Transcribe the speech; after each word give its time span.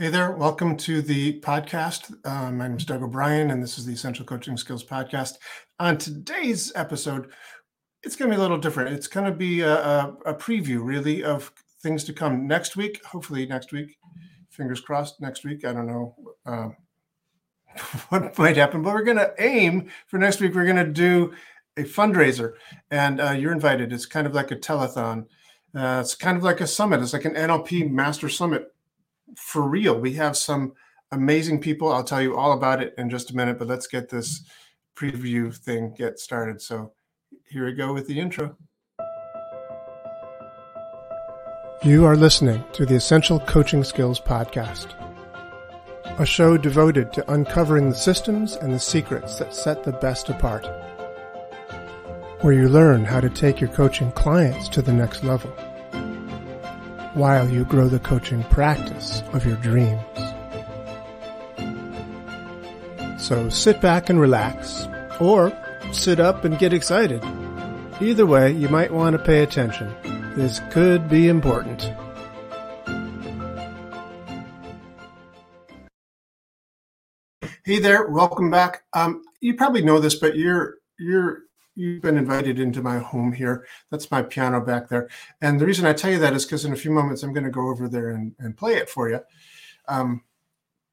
Hey 0.00 0.08
there, 0.08 0.30
welcome 0.30 0.78
to 0.78 1.02
the 1.02 1.40
podcast. 1.40 2.14
Uh, 2.24 2.50
my 2.50 2.68
name 2.68 2.78
is 2.78 2.86
Doug 2.86 3.02
O'Brien, 3.02 3.50
and 3.50 3.62
this 3.62 3.76
is 3.76 3.84
the 3.84 3.92
Essential 3.92 4.24
Coaching 4.24 4.56
Skills 4.56 4.82
Podcast. 4.82 5.34
On 5.78 5.98
today's 5.98 6.72
episode, 6.74 7.30
it's 8.02 8.16
going 8.16 8.30
to 8.30 8.34
be 8.34 8.38
a 8.38 8.40
little 8.40 8.56
different. 8.56 8.94
It's 8.94 9.08
going 9.08 9.26
to 9.26 9.36
be 9.36 9.60
a, 9.60 9.74
a, 9.74 10.16
a, 10.24 10.34
preview, 10.34 10.82
really, 10.82 11.22
of 11.22 11.52
things 11.82 12.02
to 12.04 12.14
come 12.14 12.46
next 12.46 12.78
week. 12.78 13.04
Hopefully, 13.04 13.44
next 13.44 13.72
week. 13.72 13.98
Fingers 14.48 14.80
crossed, 14.80 15.20
next 15.20 15.44
week. 15.44 15.66
I 15.66 15.74
don't 15.74 15.86
know 15.86 16.16
uh, 16.46 16.68
what 18.08 18.38
might 18.38 18.56
happen, 18.56 18.80
but 18.80 18.94
we're 18.94 19.04
going 19.04 19.18
to 19.18 19.34
aim 19.38 19.90
for 20.06 20.16
next 20.16 20.40
week. 20.40 20.54
We're 20.54 20.64
going 20.64 20.76
to 20.76 20.90
do 20.90 21.34
a 21.76 21.82
fundraiser, 21.82 22.54
and 22.90 23.20
uh, 23.20 23.32
you're 23.32 23.52
invited. 23.52 23.92
It's 23.92 24.06
kind 24.06 24.26
of 24.26 24.32
like 24.32 24.50
a 24.50 24.56
telethon. 24.56 25.26
Uh, 25.74 25.98
it's 26.00 26.14
kind 26.14 26.38
of 26.38 26.42
like 26.42 26.62
a 26.62 26.66
summit. 26.66 27.02
It's 27.02 27.12
like 27.12 27.26
an 27.26 27.34
NLP 27.34 27.90
Master 27.90 28.30
Summit 28.30 28.72
for 29.36 29.62
real. 29.68 29.98
We 29.98 30.14
have 30.14 30.36
some 30.36 30.74
amazing 31.12 31.60
people. 31.60 31.92
I'll 31.92 32.04
tell 32.04 32.22
you 32.22 32.36
all 32.36 32.52
about 32.52 32.82
it 32.82 32.94
in 32.98 33.10
just 33.10 33.30
a 33.30 33.36
minute, 33.36 33.58
but 33.58 33.68
let's 33.68 33.86
get 33.86 34.08
this 34.08 34.44
preview 34.96 35.54
thing 35.54 35.94
get 35.96 36.18
started. 36.18 36.60
So 36.60 36.92
here 37.48 37.66
we 37.66 37.72
go 37.72 37.92
with 37.92 38.06
the 38.06 38.18
intro. 38.18 38.56
You 41.82 42.04
are 42.04 42.16
listening 42.16 42.62
to 42.74 42.84
the 42.84 42.96
Essential 42.96 43.40
Coaching 43.40 43.82
Skills 43.82 44.20
Podcast, 44.20 44.88
a 46.18 46.26
show 46.26 46.58
devoted 46.58 47.10
to 47.14 47.32
uncovering 47.32 47.88
the 47.88 47.96
systems 47.96 48.56
and 48.56 48.70
the 48.70 48.78
secrets 48.78 49.38
that 49.38 49.54
set 49.54 49.82
the 49.82 49.92
best 49.92 50.28
apart, 50.28 50.68
where 52.42 52.52
you 52.52 52.68
learn 52.68 53.06
how 53.06 53.20
to 53.20 53.30
take 53.30 53.60
your 53.60 53.70
coaching 53.70 54.12
clients 54.12 54.68
to 54.68 54.82
the 54.82 54.92
next 54.92 55.24
level 55.24 55.50
while 57.14 57.48
you 57.48 57.64
grow 57.64 57.88
the 57.88 57.98
coaching 57.98 58.42
practice 58.44 59.22
of 59.32 59.44
your 59.44 59.56
dreams. 59.56 60.00
So 63.20 63.48
sit 63.48 63.80
back 63.80 64.08
and 64.10 64.20
relax, 64.20 64.88
or 65.20 65.52
sit 65.92 66.20
up 66.20 66.44
and 66.44 66.58
get 66.58 66.72
excited. 66.72 67.22
Either 68.00 68.26
way, 68.26 68.52
you 68.52 68.68
might 68.68 68.92
want 68.92 69.14
to 69.14 69.22
pay 69.22 69.42
attention. 69.42 69.94
This 70.36 70.60
could 70.70 71.08
be 71.08 71.28
important. 71.28 71.92
Hey 77.64 77.78
there, 77.78 78.08
welcome 78.08 78.50
back. 78.50 78.84
Um, 78.92 79.22
you 79.40 79.54
probably 79.54 79.82
know 79.82 80.00
this, 80.00 80.14
but 80.14 80.36
you're 80.36 80.76
you're 80.98 81.42
you've 81.80 82.02
been 82.02 82.18
invited 82.18 82.58
into 82.58 82.82
my 82.82 82.98
home 82.98 83.32
here. 83.32 83.66
That's 83.90 84.10
my 84.10 84.22
piano 84.22 84.60
back 84.60 84.88
there. 84.88 85.08
And 85.40 85.58
the 85.58 85.66
reason 85.66 85.86
I 85.86 85.94
tell 85.94 86.10
you 86.10 86.18
that 86.18 86.34
is 86.34 86.44
because 86.44 86.64
in 86.64 86.72
a 86.72 86.76
few 86.76 86.90
moments 86.90 87.22
I'm 87.22 87.32
going 87.32 87.44
to 87.44 87.50
go 87.50 87.68
over 87.70 87.88
there 87.88 88.10
and, 88.10 88.34
and 88.38 88.56
play 88.56 88.74
it 88.74 88.90
for 88.90 89.08
you, 89.08 89.20
um, 89.88 90.22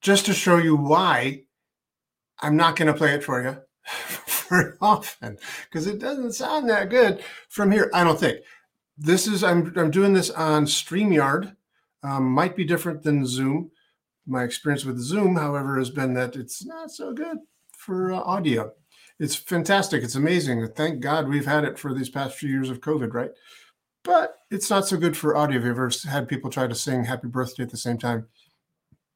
just 0.01 0.25
to 0.27 0.33
show 0.33 0.57
you 0.57 0.75
why 0.77 1.43
I'm 2.39 2.55
not 2.55 2.77
going 2.77 2.87
to 2.87 2.97
play 2.97 3.13
it 3.13 3.23
for 3.23 3.43
you 3.43 3.57
very 4.49 4.73
often 4.79 5.37
because 5.65 5.87
it 5.87 5.99
doesn't 5.99 6.33
sound 6.33 6.69
that 6.69 6.89
good 6.89 7.21
from 7.49 7.71
here. 7.71 7.91
I 7.93 8.03
don't 8.03 8.19
think. 8.19 8.39
This 8.97 9.27
is 9.27 9.43
I'm 9.43 9.71
I'm 9.75 9.91
doing 9.91 10.13
this 10.13 10.31
on 10.31 10.65
Streamyard. 10.65 11.55
Um, 12.01 12.31
might 12.31 12.55
be 12.55 12.63
different 12.63 13.03
than 13.03 13.27
Zoom. 13.27 13.71
My 14.25 14.43
experience 14.43 14.85
with 14.85 14.99
Zoom, 14.99 15.35
however, 15.35 15.77
has 15.77 15.89
been 15.89 16.13
that 16.15 16.35
it's 16.35 16.65
not 16.65 16.89
so 16.89 17.13
good 17.13 17.37
for 17.77 18.11
uh, 18.11 18.19
audio 18.19 18.71
it's 19.19 19.35
fantastic. 19.35 20.03
It's 20.03 20.15
amazing. 20.15 20.67
Thank 20.75 20.99
God 20.99 21.27
we've 21.27 21.45
had 21.45 21.63
it 21.63 21.79
for 21.79 21.93
these 21.93 22.09
past 22.09 22.37
few 22.37 22.49
years 22.49 22.69
of 22.69 22.81
COVID, 22.81 23.13
right? 23.13 23.31
But 24.03 24.35
it's 24.51 24.69
not 24.69 24.87
so 24.87 24.97
good 24.97 25.17
for 25.17 25.35
audio. 25.35 25.57
Have 25.57 25.65
you 25.65 25.71
ever 25.71 25.91
had 26.07 26.27
people 26.27 26.49
try 26.49 26.67
to 26.67 26.75
sing 26.75 27.03
happy 27.03 27.27
birthday 27.27 27.63
at 27.63 27.69
the 27.69 27.77
same 27.77 27.97
time? 27.97 28.27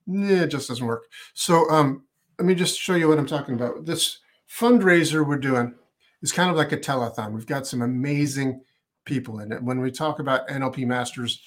It 0.08 0.48
just 0.48 0.68
doesn't 0.68 0.86
work. 0.86 1.06
So 1.34 1.70
um, 1.70 2.04
let 2.40 2.46
me 2.46 2.56
just 2.56 2.80
show 2.80 2.96
you 2.96 3.08
what 3.08 3.20
I'm 3.20 3.28
talking 3.28 3.56
about. 3.56 3.86
This 3.86 4.20
fundraiser 4.50 5.26
we're 5.26 5.38
doing 5.38 5.76
is 6.22 6.32
kind 6.32 6.50
of 6.50 6.58
like 6.58 6.72
a 6.72 6.78
telethon. 6.78 7.32
We've 7.32 7.46
got 7.46 7.68
some 7.68 7.82
amazing 7.82 8.62
people 9.06 9.40
in 9.40 9.52
it. 9.52 9.64
When 9.64 9.80
we 9.80 9.92
talk 9.92 10.20
about 10.20 10.48
NLP 10.48 10.86
masters, 10.88 11.42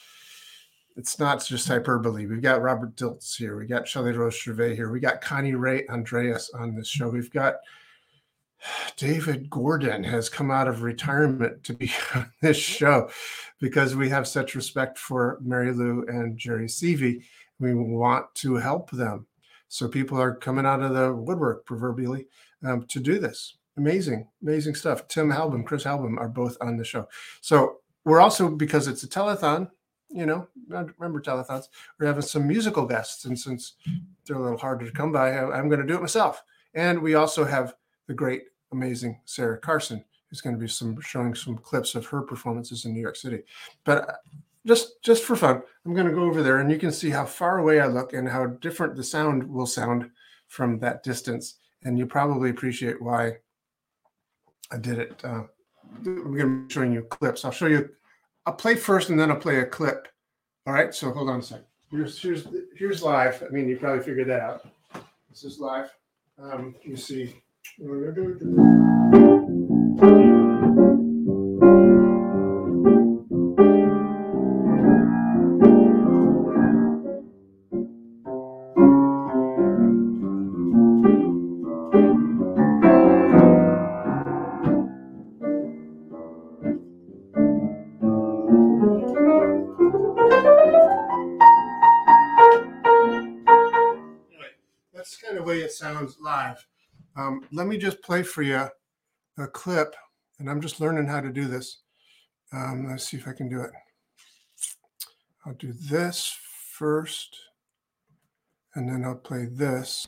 it's 0.97 1.19
not 1.19 1.45
just 1.45 1.67
hyperbole. 1.67 2.27
We've 2.27 2.41
got 2.41 2.63
Robert 2.63 2.95
Dilts 2.97 3.37
here. 3.37 3.59
We 3.59 3.67
got 3.67 3.89
Shelle 3.89 4.05
Rose 4.05 4.37
Charvet 4.37 4.77
here. 4.77 4.91
We 4.91 5.01
got 5.01 5.21
Connirae 5.21 5.89
Andreas 5.89 6.51
on 6.55 6.75
this 6.75 6.89
show. 6.89 7.09
We've 7.09 7.33
got 7.33 7.57
David 8.97 9.51
Gordon 9.51 10.05
has 10.05 10.29
come 10.29 10.51
out 10.51 10.69
of 10.69 10.83
retirement 10.83 11.65
to 11.65 11.75
be 11.75 11.93
on 12.15 12.31
this 12.41 12.57
show 12.57 13.11
because 13.61 13.95
we 13.95 14.09
have 14.09 14.27
such 14.27 14.55
respect 14.55 14.99
for 14.99 15.39
Mary 15.41 15.73
Lou 15.73 16.05
and 16.07 16.39
Jerry 16.39 16.67
Seavey. 16.67 17.23
We 17.59 17.75
want 17.75 18.35
to 18.37 18.57
help 18.57 18.91
them. 18.91 19.27
So 19.69 19.89
people 19.89 20.21
are 20.21 20.35
coming 20.35 20.67
out 20.67 20.83
of 20.83 20.95
the 20.95 21.13
woodwork, 21.13 21.67
proverbially, 21.67 22.29
um, 22.65 22.85
to 22.87 23.01
do 23.01 23.19
this. 23.19 23.57
Amazing, 23.77 24.29
amazing 24.43 24.77
stuff. 24.77 25.09
Tim 25.09 25.31
Halbom, 25.31 25.67
Kris 25.67 25.85
Halbom 25.85 26.19
are 26.19 26.29
both 26.29 26.57
on 26.61 26.77
the 26.77 26.85
show. 26.85 27.09
So 27.41 27.79
we're 28.05 28.21
also, 28.21 28.49
because 28.49 28.87
it's 28.87 29.03
a 29.03 29.09
telethon, 29.09 29.71
you 30.11 30.27
know, 30.27 30.47
remember 30.69 31.21
telethons, 31.21 31.69
we're 31.99 32.07
having 32.07 32.23
some 32.23 32.47
musical 32.47 32.87
guests. 32.87 33.25
And 33.25 33.37
since 33.37 33.75
they're 34.25 34.37
a 34.37 34.43
little 34.43 34.59
harder 34.59 34.87
to 34.87 34.93
come 34.93 35.11
by, 35.11 35.37
I'm 35.37 35.69
going 35.69 35.81
to 35.81 35.87
do 35.87 35.97
it 35.97 36.01
myself. 36.01 36.45
And 36.75 37.03
we 37.03 37.15
also 37.15 37.45
have 37.45 37.75
the 38.07 38.15
great 38.15 38.45
amazing 38.75 39.19
Sarah 39.25 39.59
Carson, 39.59 40.05
who's 40.29 40.41
going 40.41 40.55
to 40.55 40.61
be 40.61 40.69
some 40.69 41.01
showing 41.01 41.35
some 41.35 41.57
clips 41.57 41.95
of 41.95 42.07
her 42.07 42.23
performances 42.23 42.85
in 42.85 42.93
New 42.93 43.01
York 43.01 43.17
City. 43.17 43.43
But 43.85 44.09
uh, 44.09 44.13
just 44.67 45.03
just 45.03 45.25
for 45.25 45.37
fun, 45.37 45.63
I'm 45.85 45.95
going 45.95 46.07
to 46.07 46.13
go 46.13 46.25
over 46.25 46.43
there, 46.43 46.59
and 46.59 46.71
you 46.71 46.79
can 46.79 46.93
see 46.93 47.11
how 47.11 47.25
far 47.25 47.59
away 47.59 47.81
I 47.81 47.87
look 47.87 48.13
and 48.13 48.29
how 48.29 48.47
different 48.47 48.97
the 48.97 49.05
sound 49.05 49.43
will 49.43 49.67
sound 49.67 50.11
from 50.49 50.79
that 50.81 51.03
distance. 51.03 51.57
And 51.85 51.99
you 51.99 52.07
probably 52.07 52.51
appreciate 52.51 53.01
why 53.01 53.39
I 54.73 54.79
did 54.79 54.99
it. 54.99 55.21
Uh, 55.23 55.45
I'm 55.97 56.37
going 56.37 56.39
to 56.39 56.67
be 56.67 56.73
showing 56.73 56.93
you 56.93 57.03
clips. 57.03 57.45
I'll 57.45 57.51
show 57.51 57.67
you. 57.67 57.91
I'll 58.47 58.55
play 58.55 58.75
first, 58.75 59.11
and 59.11 59.21
then 59.21 59.31
I'll 59.31 59.37
play 59.37 59.59
a 59.59 59.67
clip. 59.67 60.09
All 60.67 60.73
right. 60.73 60.95
So 60.95 61.13
hold 61.13 61.29
on 61.29 61.41
a 61.41 61.43
second. 61.43 61.67
Here's 61.91 62.21
here's 62.21 62.49
here's 62.77 63.03
live. 63.03 63.43
I 63.47 63.53
mean, 63.53 63.69
you 63.69 63.77
probably 63.77 64.03
figured 64.03 64.29
that 64.29 64.41
out. 64.41 64.67
This 65.31 65.45
is 65.45 65.61
live. 65.61 65.91
Um, 66.39 66.75
you 66.83 66.97
see 66.97 67.43
that's 95.05 95.17
kind 95.17 95.39
of 95.39 95.45
way 95.45 95.59
it 95.59 95.73
sounds 95.73 96.17
live. 96.21 96.65
Um, 97.17 97.47
let 97.53 97.67
me 97.67 97.79
just 97.79 98.03
play 98.03 98.23
for 98.23 98.43
you 98.43 98.69
a 99.39 99.47
clip, 99.47 99.95
and 100.39 100.51
I'm 100.51 100.61
just 100.61 100.81
learning 100.81 101.07
how 101.07 101.21
to 101.21 101.31
do 101.31 101.47
this. 101.47 101.79
Um, 102.53 102.87
let's 102.89 103.09
see 103.09 103.17
if 103.17 103.29
I 103.29 103.33
can 103.33 103.49
do 103.49 103.61
it. 103.61 103.71
I'll 105.47 105.55
do 105.55 105.73
this 105.73 106.37
first, 106.73 107.37
and 108.75 108.89
then 108.89 109.05
I'll 109.05 109.15
play 109.15 109.47
this. 109.47 110.07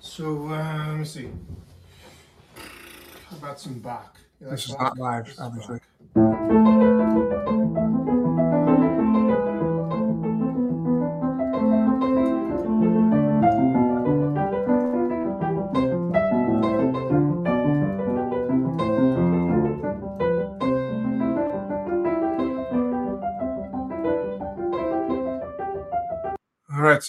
So 0.00 0.48
uh, 0.48 0.84
let 0.88 0.96
me 0.98 1.04
see. 1.04 1.30
How 3.28 3.36
about 3.36 3.60
some 3.60 3.78
Bach? 3.78 4.16
This 4.40 4.68
is 4.68 4.76
not 4.78 4.98
live, 4.98 5.34
obviously. 5.38 5.80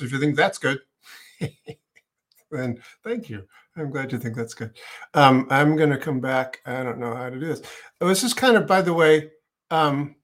If 0.01 0.11
you 0.11 0.19
think 0.19 0.35
that's 0.35 0.57
good, 0.57 0.79
then 2.51 2.79
thank 3.03 3.29
you. 3.29 3.43
I'm 3.75 3.89
glad 3.89 4.11
you 4.11 4.19
think 4.19 4.35
that's 4.35 4.53
good. 4.53 4.71
Um, 5.13 5.47
I'm 5.49 5.75
going 5.75 5.89
to 5.89 5.97
come 5.97 6.19
back. 6.19 6.61
I 6.65 6.83
don't 6.83 6.99
know 6.99 7.15
how 7.15 7.29
to 7.29 7.39
do 7.39 7.47
this. 7.47 7.61
Oh, 8.01 8.07
this 8.07 8.23
is 8.23 8.33
kind 8.33 8.55
of, 8.55 8.67
by 8.67 8.81
the 8.81 8.93
way, 8.93 9.31
um, 9.71 10.15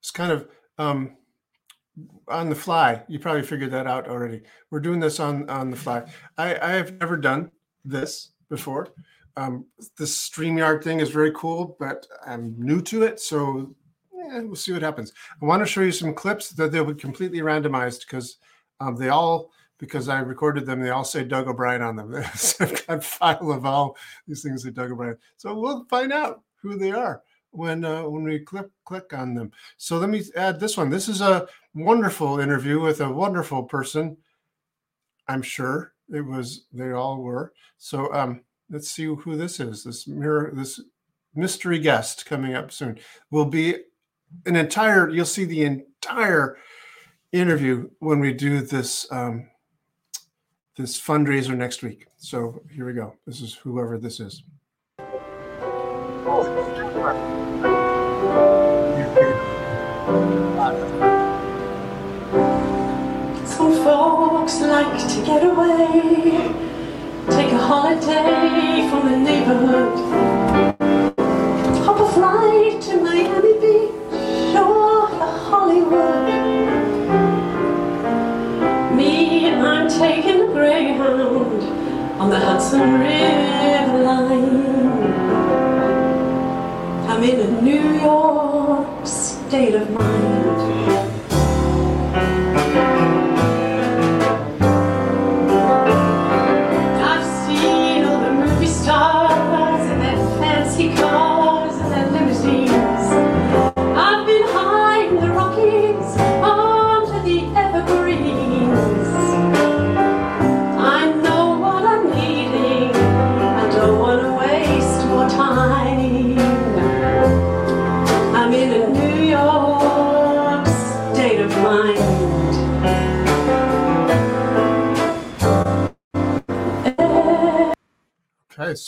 it's 0.00 0.10
kind 0.12 0.32
of 0.32 0.48
um, 0.78 1.16
on 2.28 2.48
the 2.48 2.54
fly. 2.54 3.02
You 3.08 3.18
probably 3.18 3.42
figured 3.42 3.70
that 3.70 3.86
out 3.86 4.08
already. 4.08 4.42
We're 4.70 4.80
doing 4.80 5.00
this 5.00 5.20
on 5.20 5.48
on 5.48 5.70
the 5.70 5.76
fly. 5.76 6.04
I, 6.36 6.56
I 6.56 6.70
have 6.72 6.98
never 6.98 7.16
done 7.16 7.50
this 7.84 8.32
before. 8.48 8.88
Um, 9.36 9.66
this 9.96 10.28
StreamYard 10.28 10.82
thing 10.84 11.00
is 11.00 11.10
very 11.10 11.32
cool, 11.32 11.76
but 11.78 12.06
I'm 12.26 12.54
new 12.58 12.82
to 12.82 13.02
it, 13.02 13.20
so 13.20 13.74
we'll 14.40 14.56
see 14.56 14.72
what 14.72 14.82
happens. 14.82 15.12
I 15.40 15.44
want 15.44 15.62
to 15.62 15.66
show 15.66 15.80
you 15.82 15.92
some 15.92 16.14
clips 16.14 16.50
that 16.50 16.72
they'll 16.72 16.84
be 16.84 16.94
completely 16.94 17.40
randomized 17.40 18.00
because 18.00 18.38
um, 18.80 18.96
they 18.96 19.08
all, 19.08 19.50
because 19.78 20.08
I 20.08 20.20
recorded 20.20 20.66
them, 20.66 20.80
they 20.80 20.90
all 20.90 21.04
say 21.04 21.24
Doug 21.24 21.48
O'Brien 21.48 21.82
on 21.82 21.96
them. 21.96 22.14
I've 22.60 22.86
got 22.86 23.04
file 23.04 23.52
of 23.52 23.66
all 23.66 23.96
these 24.26 24.42
things 24.42 24.62
that 24.62 24.74
Doug 24.74 24.92
O'Brien. 24.92 25.18
So 25.36 25.58
we'll 25.58 25.84
find 25.86 26.12
out 26.12 26.42
who 26.60 26.76
they 26.76 26.92
are 26.92 27.22
when 27.52 27.84
uh, 27.84 28.02
when 28.04 28.24
we 28.24 28.40
click 28.40 28.66
click 28.84 29.12
on 29.12 29.34
them. 29.34 29.52
So 29.76 29.98
let 29.98 30.08
me 30.08 30.22
add 30.36 30.58
this 30.58 30.76
one. 30.76 30.90
This 30.90 31.08
is 31.08 31.20
a 31.20 31.46
wonderful 31.74 32.40
interview 32.40 32.80
with 32.80 33.00
a 33.00 33.10
wonderful 33.10 33.62
person. 33.64 34.16
I'm 35.28 35.42
sure 35.42 35.92
it 36.08 36.22
was. 36.22 36.64
They 36.72 36.92
all 36.92 37.22
were. 37.22 37.52
So 37.78 38.12
um, 38.12 38.42
let's 38.70 38.90
see 38.90 39.04
who 39.04 39.36
this 39.36 39.60
is. 39.60 39.84
This 39.84 40.06
mirror. 40.08 40.52
This 40.54 40.80
mystery 41.34 41.78
guest 41.78 42.26
coming 42.26 42.54
up 42.54 42.72
soon 42.72 42.98
will 43.30 43.46
be 43.46 43.76
an 44.46 44.56
entire. 44.56 45.08
You'll 45.08 45.24
see 45.24 45.44
the 45.44 45.64
entire 45.64 46.58
interview 47.32 47.88
when 47.98 48.20
we 48.20 48.32
do 48.32 48.60
this 48.60 49.10
um, 49.10 49.48
this 50.76 51.00
fundraiser 51.00 51.56
next 51.56 51.82
week. 51.82 52.06
So 52.16 52.62
here 52.70 52.86
we 52.86 52.92
go. 52.92 53.14
This 53.26 53.40
is 53.40 53.54
whoever 53.54 53.98
this 53.98 54.20
is. 54.20 54.42
Some 63.46 63.72
folks 63.84 64.60
like 64.60 64.98
to 65.08 65.22
get 65.26 65.44
away, 65.44 66.54
take 67.28 67.52
a 67.52 67.58
holiday 67.58 68.31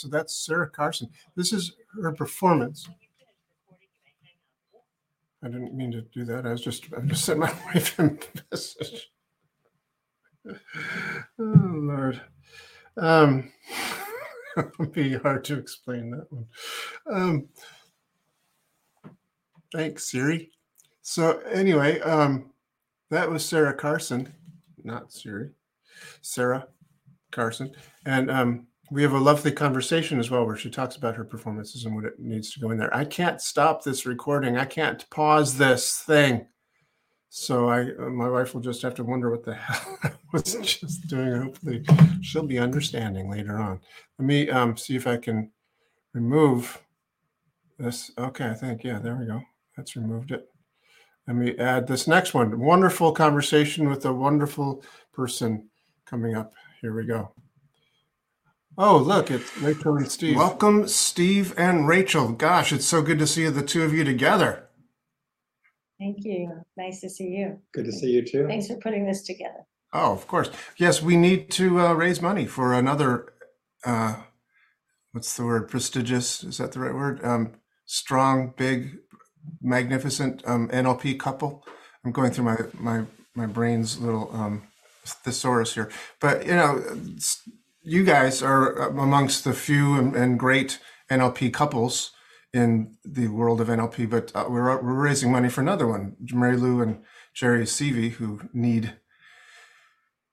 so 0.05 0.09
that's 0.11 0.35
Sarah 0.35 0.69
Carson. 0.69 1.09
This 1.35 1.51
is 1.51 1.73
her 1.99 2.11
performance. 2.11 2.87
I 5.43 5.47
didn't 5.47 5.75
mean 5.75 5.91
to 5.93 6.01
do 6.01 6.25
that. 6.25 6.45
I 6.45 6.51
was 6.51 6.61
just 6.61 6.85
I 6.95 7.01
just 7.01 7.25
sent 7.25 7.39
my 7.39 7.51
wife 7.65 7.97
a 7.99 8.15
message. 8.51 9.11
Oh 11.39 11.71
Lord. 11.73 12.21
Um 12.97 13.51
it'll 14.57 14.85
be 14.85 15.15
hard 15.15 15.43
to 15.45 15.57
explain 15.57 16.11
that 16.11 16.31
one. 16.31 16.45
Um 17.11 17.49
thanks, 19.73 20.11
Siri. 20.11 20.51
So 21.01 21.39
anyway, 21.51 21.99
um 22.01 22.51
that 23.09 23.27
was 23.27 23.43
Sarah 23.43 23.73
Carson, 23.73 24.31
not 24.83 25.11
Siri. 25.11 25.49
Sarah 26.21 26.67
Carson. 27.31 27.71
And 28.05 28.29
um 28.29 28.67
we 28.91 29.01
have 29.01 29.13
a 29.13 29.19
lovely 29.19 29.51
conversation 29.51 30.19
as 30.19 30.29
well 30.29 30.45
where 30.45 30.55
she 30.55 30.69
talks 30.69 30.95
about 30.95 31.15
her 31.15 31.23
performances 31.23 31.85
and 31.85 31.95
what 31.95 32.05
it 32.05 32.19
needs 32.19 32.51
to 32.53 32.59
go 32.59 32.71
in 32.71 32.77
there. 32.77 32.95
I 32.95 33.05
can't 33.05 33.41
stop 33.41 33.83
this 33.83 34.05
recording. 34.05 34.57
I 34.57 34.65
can't 34.65 35.09
pause 35.09 35.57
this 35.57 35.99
thing. 35.99 36.45
So 37.29 37.67
I, 37.67 37.81
uh, 37.81 38.09
my 38.09 38.29
wife 38.29 38.53
will 38.53 38.61
just 38.61 38.81
have 38.83 38.95
to 38.95 39.03
wonder 39.03 39.29
what 39.29 39.43
the 39.43 39.55
hell 39.55 39.99
I 40.03 40.11
was 40.31 40.55
just 40.55 41.07
doing. 41.07 41.41
Hopefully, 41.41 41.83
she'll 42.21 42.47
be 42.47 42.59
understanding 42.59 43.29
later 43.29 43.57
on. 43.57 43.81
Let 44.19 44.25
me 44.25 44.49
um, 44.49 44.77
see 44.77 44.95
if 44.95 45.05
I 45.05 45.17
can 45.17 45.51
remove 46.13 46.81
this. 47.77 48.11
Okay, 48.17 48.47
I 48.47 48.53
think 48.53 48.83
yeah, 48.83 48.99
there 48.99 49.15
we 49.15 49.25
go. 49.25 49.41
That's 49.75 49.97
removed 49.97 50.31
it. 50.31 50.47
Let 51.27 51.35
me 51.35 51.57
add 51.57 51.87
this 51.87 52.07
next 52.07 52.33
one. 52.33 52.57
Wonderful 52.57 53.11
conversation 53.11 53.89
with 53.89 54.05
a 54.05 54.13
wonderful 54.13 54.83
person 55.11 55.69
coming 56.05 56.35
up. 56.35 56.53
Here 56.81 56.95
we 56.95 57.05
go. 57.05 57.33
Oh, 58.77 58.97
look, 58.97 59.31
it's 59.31 59.57
Rachel 59.59 59.95
and 59.95 60.11
Steve. 60.11 60.35
Welcome, 60.35 60.87
Steve 60.89 61.53
and 61.57 61.87
Rachel. 61.87 62.33
Gosh, 62.33 62.73
it's 62.73 62.85
so 62.85 63.01
good 63.01 63.19
to 63.19 63.27
see 63.27 63.47
the 63.47 63.61
two 63.61 63.83
of 63.83 63.93
you 63.93 64.03
together. 64.03 64.67
Thank 65.97 66.17
you. 66.25 66.65
Nice 66.75 66.99
to 66.99 67.09
see 67.09 67.29
you. 67.29 67.59
Good 67.73 67.85
to 67.85 67.93
see 67.93 68.07
you 68.07 68.25
too. 68.25 68.47
Thanks 68.47 68.67
for 68.67 68.75
putting 68.75 69.05
this 69.05 69.23
together. 69.23 69.65
Oh, 69.93 70.11
of 70.11 70.27
course. 70.27 70.49
Yes, 70.77 71.01
we 71.01 71.15
need 71.15 71.51
to 71.51 71.79
uh, 71.79 71.93
raise 71.93 72.21
money 72.21 72.45
for 72.45 72.73
another, 72.73 73.31
uh, 73.85 74.15
what's 75.13 75.37
the 75.37 75.45
word? 75.45 75.69
Prestigious, 75.69 76.43
is 76.43 76.57
that 76.57 76.73
the 76.73 76.81
right 76.81 76.93
word? 76.93 77.23
Um, 77.23 77.53
strong, 77.85 78.53
big, 78.57 78.97
magnificent 79.61 80.43
um, 80.45 80.67
NLP 80.67 81.17
couple. 81.17 81.63
I'm 82.03 82.11
going 82.11 82.31
through 82.31 82.43
my, 82.45 82.57
my, 82.73 83.05
my 83.35 83.45
brain's 83.45 83.99
little 84.01 84.29
um, 84.35 84.63
thesaurus 85.05 85.75
here. 85.75 85.89
But, 86.19 86.45
you 86.45 86.55
know, 86.55 86.77
it's- 86.79 87.41
you 87.85 88.03
guys 88.03 88.41
are 88.41 88.73
amongst 88.89 89.43
the 89.43 89.53
few 89.53 89.97
and, 89.97 90.15
and 90.15 90.39
great 90.39 90.79
NLP 91.09 91.53
couples 91.53 92.11
in 92.51 92.97
the 93.03 93.27
world 93.27 93.61
of 93.61 93.67
NLP, 93.67 94.09
but 94.09 94.31
uh, 94.33 94.45
we're, 94.49 94.81
we're 94.81 94.93
raising 94.93 95.31
money 95.31 95.49
for 95.49 95.61
another 95.61 95.85
one, 95.85 96.15
Mary 96.33 96.57
Lou 96.57 96.81
and 96.81 97.03
Jerry 97.33 97.65
Seavey, 97.65 98.11
who 98.11 98.41
need, 98.53 98.95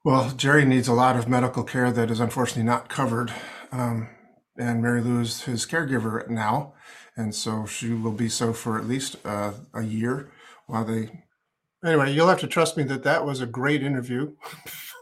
well, 0.05 0.31
Jerry 0.31 0.65
needs 0.65 0.89
a 0.89 0.93
lot 0.95 1.17
of 1.17 1.29
medical 1.29 1.65
care 1.65 1.91
that 1.91 2.11
is 2.11 2.21
unfortunately 2.21 2.63
not 2.63 2.89
covered. 2.89 3.33
Um, 3.71 4.09
and 4.57 4.81
Mary 4.81 5.03
Lou 5.03 5.21
is 5.21 5.43
his 5.43 5.67
caregiver 5.67 6.29
now. 6.29 6.75
And 7.17 7.35
so 7.35 7.67
she 7.67 7.91
will 7.93 8.13
be 8.13 8.29
so 8.29 8.53
for 8.53 8.79
at 8.79 8.87
least 8.87 9.17
uh, 9.25 9.53
a 9.75 9.83
year 9.83 10.31
while 10.67 10.85
they. 10.85 11.25
Anyway, 11.85 12.13
you'll 12.13 12.29
have 12.29 12.41
to 12.41 12.47
trust 12.47 12.77
me 12.77 12.85
that 12.85 13.03
that 13.03 13.27
was 13.27 13.41
a 13.41 13.47
great 13.47 13.83
interview. 13.83 14.35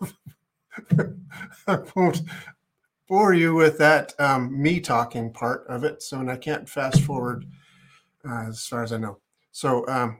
I 1.66 1.78
won't 1.96 2.22
bore 3.08 3.34
you 3.34 3.54
with 3.54 3.76
that 3.78 4.14
um, 4.20 4.60
me 4.60 4.80
talking 4.80 5.32
part 5.32 5.66
of 5.68 5.84
it. 5.84 6.02
So, 6.02 6.20
and 6.20 6.30
I 6.30 6.36
can't 6.36 6.68
fast 6.68 7.02
forward 7.02 7.44
uh, 8.28 8.48
as 8.48 8.66
far 8.66 8.82
as 8.82 8.92
I 8.92 8.98
know. 8.98 9.18
So, 9.52 9.86
um, 9.88 10.18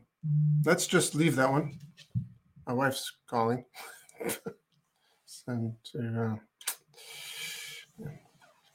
let's 0.65 0.87
just 0.87 1.15
leave 1.15 1.37
that 1.37 1.50
one. 1.50 1.79
My 2.67 2.73
wife's 2.73 3.12
calling. 3.29 3.65
Send 5.27 5.75
to, 5.93 6.39
uh, 8.03 8.07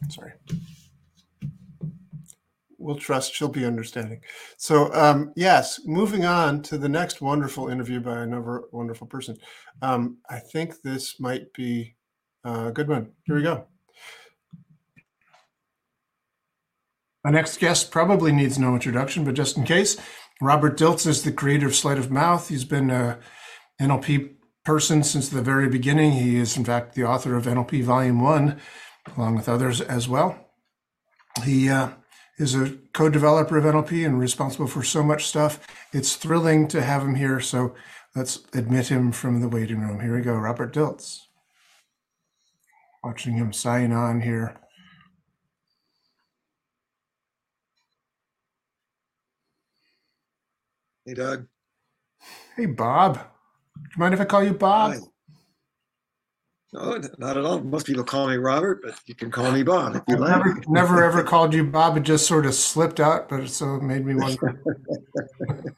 sorry. 0.09 0.33
We'll 2.77 2.95
trust 2.95 3.33
she'll 3.33 3.47
be 3.47 3.65
understanding. 3.65 4.21
So, 4.57 4.93
um, 4.93 5.33
yes, 5.35 5.81
moving 5.85 6.25
on 6.25 6.61
to 6.63 6.77
the 6.77 6.89
next 6.89 7.21
wonderful 7.21 7.67
interview 7.67 7.99
by 7.99 8.21
another 8.21 8.63
wonderful 8.71 9.07
person. 9.07 9.37
Um, 9.81 10.17
I 10.29 10.39
think 10.39 10.81
this 10.81 11.19
might 11.19 11.51
be 11.53 11.95
a 12.45 12.71
good 12.71 12.87
one. 12.87 13.11
Here 13.25 13.35
we 13.35 13.41
go. 13.41 13.65
Our 17.25 17.31
next 17.31 17.59
guest 17.59 17.89
probably 17.89 18.31
needs 18.31 18.59
no 18.59 18.75
introduction, 18.75 19.23
but 19.23 19.33
just 19.33 19.57
in 19.57 19.63
case, 19.63 19.97
Robert 20.39 20.77
Dilts 20.77 21.07
is 21.07 21.23
the 21.23 21.31
creator 21.31 21.65
of 21.65 21.75
Sleight 21.75 21.97
of 21.97 22.11
Mouth. 22.11 22.49
He's 22.49 22.65
been 22.65 22.91
a 22.91 23.17
NLP 23.81 24.35
person 24.63 25.01
since 25.03 25.29
the 25.29 25.41
very 25.41 25.67
beginning. 25.67 26.11
He 26.11 26.37
is, 26.37 26.55
in 26.55 26.63
fact, 26.63 26.93
the 26.93 27.03
author 27.03 27.35
of 27.35 27.45
NLP 27.45 27.83
Volume 27.83 28.21
1, 28.21 28.59
along 29.17 29.35
with 29.35 29.49
others 29.49 29.81
as 29.81 30.07
well. 30.07 30.51
He 31.43 31.67
uh, 31.67 31.89
is 32.37 32.53
a 32.53 32.77
co 32.93 33.09
developer 33.09 33.57
of 33.57 33.63
NLP 33.63 34.05
and 34.05 34.19
responsible 34.19 34.67
for 34.67 34.83
so 34.83 35.01
much 35.01 35.25
stuff. 35.25 35.65
It's 35.93 36.15
thrilling 36.15 36.67
to 36.69 36.83
have 36.83 37.01
him 37.01 37.15
here. 37.15 37.39
So 37.39 37.73
let's 38.15 38.41
admit 38.53 38.89
him 38.89 39.11
from 39.11 39.41
the 39.41 39.49
waiting 39.49 39.79
room. 39.79 39.99
Here 39.99 40.15
we 40.15 40.21
go, 40.21 40.35
Robert 40.35 40.73
Dilts. 40.73 41.24
Watching 43.05 43.35
him 43.35 43.53
sign 43.53 43.91
on 43.91 44.19
here. 44.19 44.57
Hey, 51.05 51.13
Doug. 51.13 51.45
Hey, 52.57 52.65
Bob. 52.65 53.17
Do 53.17 53.81
you 53.83 53.99
mind 53.99 54.15
if 54.15 54.21
I 54.21 54.25
call 54.25 54.43
you 54.43 54.55
Bob? 54.55 54.93
Hi. 54.93 54.99
No, 56.73 56.99
not 57.19 57.37
at 57.37 57.45
all. 57.45 57.59
Most 57.59 57.85
people 57.85 58.03
call 58.03 58.27
me 58.27 58.37
Robert, 58.37 58.81
but 58.83 58.95
you 59.05 59.13
can 59.13 59.29
call 59.29 59.51
me 59.51 59.61
Bob 59.61 59.97
if 59.97 60.01
you 60.07 60.17
like. 60.17 60.31
never, 60.31 60.61
never 60.67 61.03
ever 61.03 61.21
called 61.31 61.53
you 61.53 61.63
Bob. 61.63 61.97
It 61.97 62.03
just 62.03 62.25
sort 62.25 62.47
of 62.47 62.55
slipped 62.55 62.99
out, 62.99 63.29
but 63.29 63.41
it 63.41 63.49
so 63.49 63.75
it 63.75 63.83
made 63.83 64.03
me 64.03 64.15
wonder. 64.15 64.63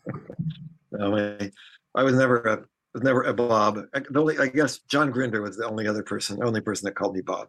No, 0.94 1.18
I, 1.18 1.52
I 1.94 2.04
was 2.04 2.16
never 2.16 2.38
a 2.38 2.66
was 2.98 3.04
never 3.04 3.24
a 3.24 3.34
Bob. 3.34 3.86
I, 3.94 4.00
the 4.10 4.20
only, 4.20 4.40
I 4.40 4.48
guess 4.48 4.80
John 4.80 5.12
Grinder 5.12 5.42
was 5.44 5.56
the 5.58 5.68
only 5.68 5.88
other 5.88 6.04
person, 6.04 6.42
only 6.42 6.62
person 6.62 6.86
that 6.86 6.96
called 6.96 7.16
me 7.16 7.22
Bob. 7.22 7.48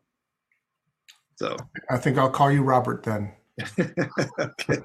So 1.37 1.57
I 1.91 1.97
think 1.97 2.19
I'll 2.19 2.29
call 2.31 2.51
you 2.51 2.63
Robert 2.63 3.03
then. 3.03 3.33
okay. 4.39 4.79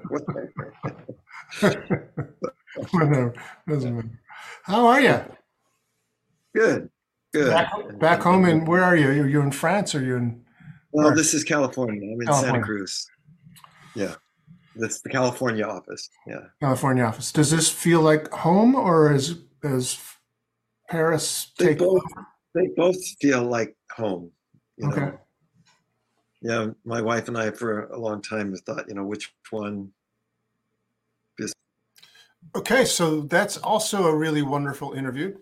Whatever. 2.92 3.34
Doesn't 3.68 3.94
matter. 3.94 4.20
How 4.62 4.86
are 4.86 5.00
you? 5.00 5.20
good, 6.54 6.88
good. 7.32 7.50
Back, 7.50 7.72
back 7.98 8.22
home 8.22 8.46
in 8.46 8.64
where 8.64 8.82
are 8.82 8.96
you? 8.96 9.10
You're, 9.10 9.28
you 9.28 9.40
in 9.42 9.50
France 9.50 9.94
or 9.94 10.02
you 10.02 10.16
in 10.16 10.44
Well, 10.92 11.14
this 11.14 11.34
is 11.34 11.44
California. 11.44 12.00
I'm 12.00 12.20
in 12.20 12.32
Santa 12.32 12.62
Cruz. 12.62 13.06
Yeah, 13.94 14.14
that's 14.76 15.00
the 15.02 15.10
California 15.10 15.64
office. 15.64 16.08
Yeah. 16.26 16.40
California 16.60 17.04
office? 17.04 17.30
Does 17.32 17.50
this 17.50 17.68
feel 17.68 18.00
like 18.00 18.30
home 18.30 18.74
or 18.74 19.12
is 19.12 19.38
is 19.62 20.00
Paris 20.88 21.52
They 21.58 21.68
take 21.68 21.78
both 21.78 22.02
they 22.54 22.68
both 22.76 22.96
feel 23.20 23.42
like 23.42 23.76
home. 23.90 24.30
You 24.76 24.88
know. 24.88 24.94
Okay. 24.94 25.16
Yeah, 26.40 26.68
my 26.84 27.00
wife 27.00 27.28
and 27.28 27.38
I 27.38 27.50
for 27.50 27.86
a 27.86 27.98
long 27.98 28.20
time 28.20 28.50
have 28.50 28.60
thought, 28.60 28.86
you 28.86 28.94
know, 28.94 29.04
which 29.04 29.32
one 29.50 29.90
is. 31.38 31.54
Okay, 32.54 32.84
so 32.84 33.22
that's 33.22 33.56
also 33.56 34.06
a 34.06 34.14
really 34.14 34.42
wonderful 34.42 34.92
interview. 34.92 35.34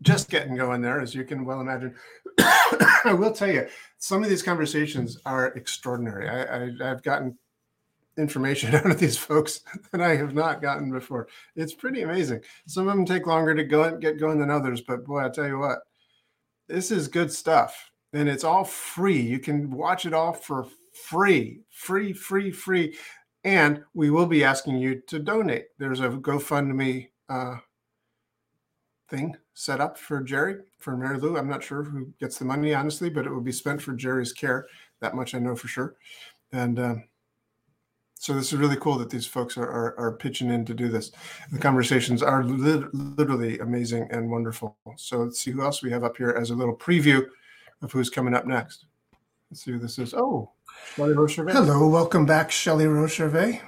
Just 0.00 0.30
getting 0.30 0.56
going 0.56 0.80
there, 0.80 1.00
as 1.00 1.14
you 1.14 1.24
can 1.24 1.44
well 1.44 1.60
imagine. 1.60 1.94
I 2.38 3.14
will 3.16 3.32
tell 3.32 3.50
you, 3.50 3.68
some 3.98 4.24
of 4.24 4.30
these 4.30 4.42
conversations 4.42 5.18
are 5.26 5.48
extraordinary. 5.48 6.28
I, 6.28 6.42
I, 6.42 6.90
I've 6.90 7.02
gotten 7.02 7.38
information 8.18 8.74
out 8.74 8.90
of 8.90 8.98
these 8.98 9.16
folks 9.16 9.60
that 9.90 10.00
I 10.00 10.16
have 10.16 10.34
not 10.34 10.62
gotten 10.62 10.90
before. 10.90 11.28
It's 11.56 11.74
pretty 11.74 12.02
amazing. 12.02 12.40
Some 12.66 12.88
of 12.88 12.94
them 12.94 13.06
take 13.06 13.26
longer 13.26 13.54
to 13.54 13.64
go 13.64 13.96
get 13.96 14.18
going 14.18 14.38
than 14.38 14.50
others, 14.50 14.80
but 14.80 15.04
boy, 15.04 15.24
I 15.24 15.28
tell 15.28 15.46
you 15.46 15.58
what, 15.58 15.78
this 16.68 16.90
is 16.90 17.08
good 17.08 17.32
stuff, 17.32 17.90
and 18.12 18.28
it's 18.28 18.44
all 18.44 18.64
free. 18.64 19.20
You 19.20 19.38
can 19.38 19.70
watch 19.70 20.06
it 20.06 20.14
all 20.14 20.32
for 20.32 20.66
free, 20.92 21.60
free, 21.70 22.12
free, 22.12 22.50
free 22.50 22.94
and 23.44 23.82
we 23.94 24.10
will 24.10 24.26
be 24.26 24.44
asking 24.44 24.78
you 24.78 25.00
to 25.08 25.18
donate. 25.18 25.66
There's 25.78 26.00
a 26.00 26.08
GoFundMe 26.08 27.08
uh, 27.28 27.56
thing 29.08 29.36
set 29.54 29.80
up 29.80 29.98
for 29.98 30.22
Jerry, 30.22 30.60
for 30.78 30.96
Mary 30.96 31.18
Lou. 31.18 31.36
I'm 31.36 31.48
not 31.48 31.62
sure 31.62 31.82
who 31.82 32.12
gets 32.20 32.38
the 32.38 32.44
money, 32.44 32.72
honestly, 32.74 33.10
but 33.10 33.26
it 33.26 33.30
will 33.30 33.40
be 33.40 33.52
spent 33.52 33.82
for 33.82 33.94
Jerry's 33.94 34.32
care. 34.32 34.66
That 35.00 35.16
much 35.16 35.34
I 35.34 35.38
know 35.38 35.56
for 35.56 35.68
sure. 35.68 35.96
And 36.52 36.78
um, 36.78 37.04
so 38.22 38.34
this 38.34 38.52
is 38.52 38.58
really 38.60 38.76
cool 38.76 38.98
that 38.98 39.10
these 39.10 39.26
folks 39.26 39.58
are, 39.58 39.68
are, 39.68 39.98
are 39.98 40.12
pitching 40.12 40.50
in 40.50 40.64
to 40.66 40.74
do 40.74 40.88
this. 40.88 41.10
The 41.50 41.58
conversations 41.58 42.22
are 42.22 42.44
lit- 42.44 42.94
literally 42.94 43.58
amazing 43.58 44.06
and 44.12 44.30
wonderful. 44.30 44.76
So 44.94 45.24
let's 45.24 45.40
see 45.40 45.50
who 45.50 45.62
else 45.62 45.82
we 45.82 45.90
have 45.90 46.04
up 46.04 46.16
here 46.16 46.30
as 46.30 46.50
a 46.50 46.54
little 46.54 46.76
preview 46.76 47.26
of 47.82 47.90
who's 47.90 48.10
coming 48.10 48.32
up 48.32 48.46
next. 48.46 48.84
Let's 49.50 49.64
see 49.64 49.72
who 49.72 49.80
this 49.80 49.98
is. 49.98 50.14
Oh, 50.14 50.52
Shelle 50.94 51.12
Rose 51.12 51.34
Charvet. 51.34 51.50
Hello, 51.50 51.88
welcome 51.88 52.24
back, 52.24 52.52
Shelle 52.52 52.86
Rose 52.86 53.10
Charvet. 53.10 53.60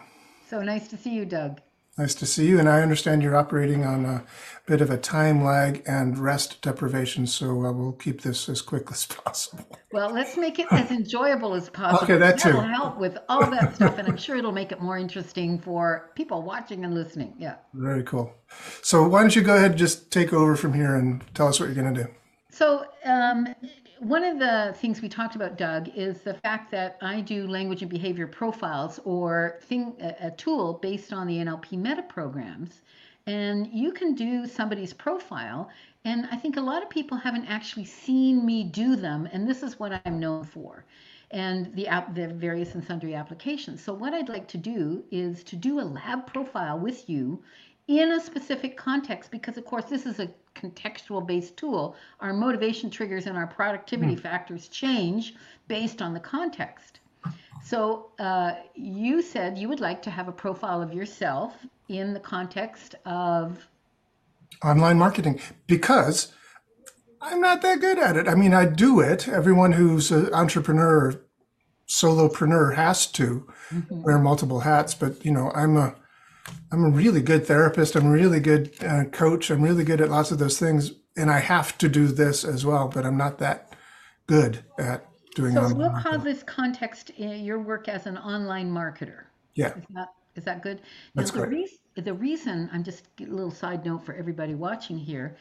So 0.49 0.63
nice 0.63 0.87
to 0.87 0.97
see 0.97 1.11
you, 1.11 1.25
Doug. 1.25 1.61
Nice 1.97 2.15
to 2.17 2.27
see 2.27 2.49
you. 2.49 2.59
And 2.59 2.69
I 2.69 2.83
understand 2.83 3.23
you're 3.23 3.37
operating 3.37 3.85
on 3.85 4.05
a 4.05 4.25
bit 4.67 4.81
of 4.81 4.91
a 4.91 4.97
time 4.97 5.45
lag 5.45 5.83
and 5.87 6.19
rest 6.19 6.61
deprivation, 6.61 7.27
so 7.27 7.65
uh, 7.65 7.73
we'll 7.73 7.93
keep 7.93 8.23
this 8.23 8.49
as 8.49 8.63
quick 8.63 8.91
as 8.91 9.07
possible. 9.25 9.65
Well, 9.93 10.11
let's 10.13 10.37
make 10.37 10.59
it 10.59 10.67
as 10.73 10.91
enjoyable 10.91 11.55
as 11.55 11.71
possible. 11.71 12.03
Okay, 12.03 12.17
that 12.17 12.39
too. 12.39 12.53
That'll 12.53 12.63
help 12.63 12.99
with 12.99 13.19
all 13.29 13.49
that 13.49 13.77
stuff, 13.77 13.99
and 13.99 14.09
I'm 14.09 14.17
sure 14.17 14.37
it'll 14.37 14.53
make 14.53 14.73
it 14.73 14.81
more 14.81 14.99
interesting 14.99 15.59
for 15.61 16.11
people 16.17 16.43
watching 16.43 16.85
and 16.85 16.95
listening. 16.95 17.35
Yeah. 17.39 17.57
Very 17.75 18.03
cool. 18.03 18.35
So 18.83 19.07
why 19.07 19.21
don't 19.21 19.37
you 19.37 19.43
go 19.43 19.55
ahead 19.55 19.73
and 19.73 19.79
just 19.79 20.11
take 20.11 20.33
over 20.33 20.57
from 20.57 20.73
here 20.73 20.97
and 20.97 21.23
tell 21.35 21.47
us 21.47 21.61
what 21.61 21.67
you're 21.67 21.81
going 21.81 21.95
to 21.95 22.05
do? 22.05 22.11
So, 22.51 22.87
um, 23.05 23.49
one 24.05 24.23
of 24.23 24.39
the 24.39 24.75
things 24.79 25.01
we 25.01 25.09
talked 25.09 25.35
about, 25.35 25.57
Doug, 25.57 25.89
is 25.97 26.21
the 26.21 26.35
fact 26.35 26.71
that 26.71 26.99
I 27.01 27.21
do 27.21 27.47
language 27.47 27.83
and 27.83 27.91
behavior 27.91 28.27
profiles 28.27 29.01
or 29.05 29.59
thing, 29.63 29.97
a, 30.01 30.29
a 30.29 30.31
tool 30.33 30.75
based 30.75 31.13
on 31.13 31.27
the 31.27 31.39
NLP 31.39 31.73
meta 31.73 32.03
programs. 32.03 32.83
And 33.27 33.67
you 33.73 33.93
can 33.93 34.15
do 34.15 34.47
somebody's 34.47 34.93
profile. 34.93 35.71
And 36.05 36.29
I 36.31 36.37
think 36.37 36.57
a 36.57 36.61
lot 36.61 36.83
of 36.83 36.91
people 36.91 37.17
haven't 37.17 37.47
actually 37.47 37.87
seen 37.87 38.45
me 38.45 38.65
do 38.65 38.97
them. 38.97 39.27
And 39.33 39.49
this 39.49 39.63
is 39.63 39.79
what 39.79 40.03
I'm 40.05 40.21
known 40.21 40.45
for 40.45 40.85
and 41.31 41.75
the, 41.75 41.89
app, 41.89 42.15
the 42.15 42.29
various 42.29 42.75
and 42.75 42.85
sundry 42.85 43.15
applications. 43.15 43.83
So, 43.83 43.93
what 43.93 44.15
I'd 44.15 44.29
like 44.29 44.47
to 44.49 44.59
do 44.59 45.03
is 45.11 45.43
to 45.45 45.57
do 45.57 45.81
a 45.81 45.83
lab 45.83 46.27
profile 46.27 46.79
with 46.79 47.09
you 47.09 47.43
in 47.89 48.13
a 48.13 48.21
specific 48.21 48.77
context 48.77 49.31
because 49.31 49.59
of 49.59 49.65
course 49.65 49.85
this 49.87 50.07
is 50.07 50.19
a 50.19 50.29
contextual 50.55 51.27
based 51.27 51.57
tool 51.57 51.97
our 52.21 52.33
motivation 52.33 52.91
triggers 52.91 53.27
and 53.27 53.37
our 53.37 53.47
productivity 53.47 54.17
factors 54.17 54.69
change 54.69 55.35
based 55.69 56.01
on 56.01 56.15
the 56.15 56.21
context 56.21 57.01
so 57.63 58.11
uh, 58.19 58.55
you 58.75 59.23
said 59.23 59.57
you 59.57 59.69
would 59.69 59.81
like 59.81 60.03
to 60.03 60.11
have 60.11 60.29
a 60.29 60.33
profile 60.33 60.83
of 60.83 60.93
yourself 60.93 61.55
in 61.89 62.13
the 62.13 62.21
context 62.21 62.95
of 63.07 63.67
Online 64.63 64.99
marketing, 64.99 65.41
because 65.67 66.33
I'm 67.21 67.41
not 67.41 67.63
that 67.63 67.81
good 67.81 67.99
at 67.99 68.17
it. 68.17 68.29
I 68.29 68.35
mean, 68.35 68.55
I 68.55 68.67
do 68.67 69.01
it. 69.01 69.29
Everyone 69.29 69.73
who's 69.73 70.11
an 70.11 70.33
entrepreneur, 70.33 71.21
solopreneur 71.89 72.75
has 72.75 73.07
to 73.09 73.47
wear 73.91 74.19
multiple 74.19 74.61
hats, 74.61 74.95
but 74.95 75.25
you 75.25 75.33
know, 75.33 75.51
I'm 75.55 75.77
a 75.77 75.97
I'm 76.73 76.85
a 76.85 76.91
really 76.91 77.23
good 77.23 77.47
therapist. 77.47 77.97
I'm 77.97 78.07
a 78.07 78.11
really 78.11 78.41
good 78.41 78.75
uh, 78.85 79.05
coach. 79.05 79.51
I'm 79.51 79.63
really 79.63 79.85
good 79.85 80.01
at 80.01 80.11
lots 80.11 80.31
of 80.31 80.39
those 80.39 80.59
things, 80.59 80.93
and 81.17 81.31
I 81.31 81.39
have 81.39 81.79
to 81.79 81.89
do 81.89 82.09
this 82.09 82.45
as 82.45 82.67
well. 82.67 82.89
But 82.89 83.07
I'm 83.07 83.17
not 83.17 83.39
that 83.39 83.73
good 84.27 84.65
at 84.79 85.07
doing 85.35 85.55
so 85.55 85.91
call 86.03 86.19
this 86.19 86.43
context 86.43 87.11
uh, 87.21 87.25
your 87.25 87.59
work 87.59 87.89
as 87.89 88.07
an 88.07 88.17
online 88.19 88.71
marketer 88.71 89.25
Yeah, 89.55 89.77
Is 89.77 89.85
that 89.95 90.09
is 90.37 90.45
that 90.45 90.63
good? 90.63 90.81
That's 91.15 91.33
now, 91.35 91.43
the, 91.43 91.49
reas- 91.49 91.79
the 91.95 92.15
reason 92.15 92.69
I'm 92.73 92.83
just 92.83 93.07
a 93.21 93.25
little 93.25 93.51
side 93.51 93.85
note 93.85 94.05
for 94.05 94.15
everybody 94.15 94.55
watching 94.55 94.99
here 94.99 95.37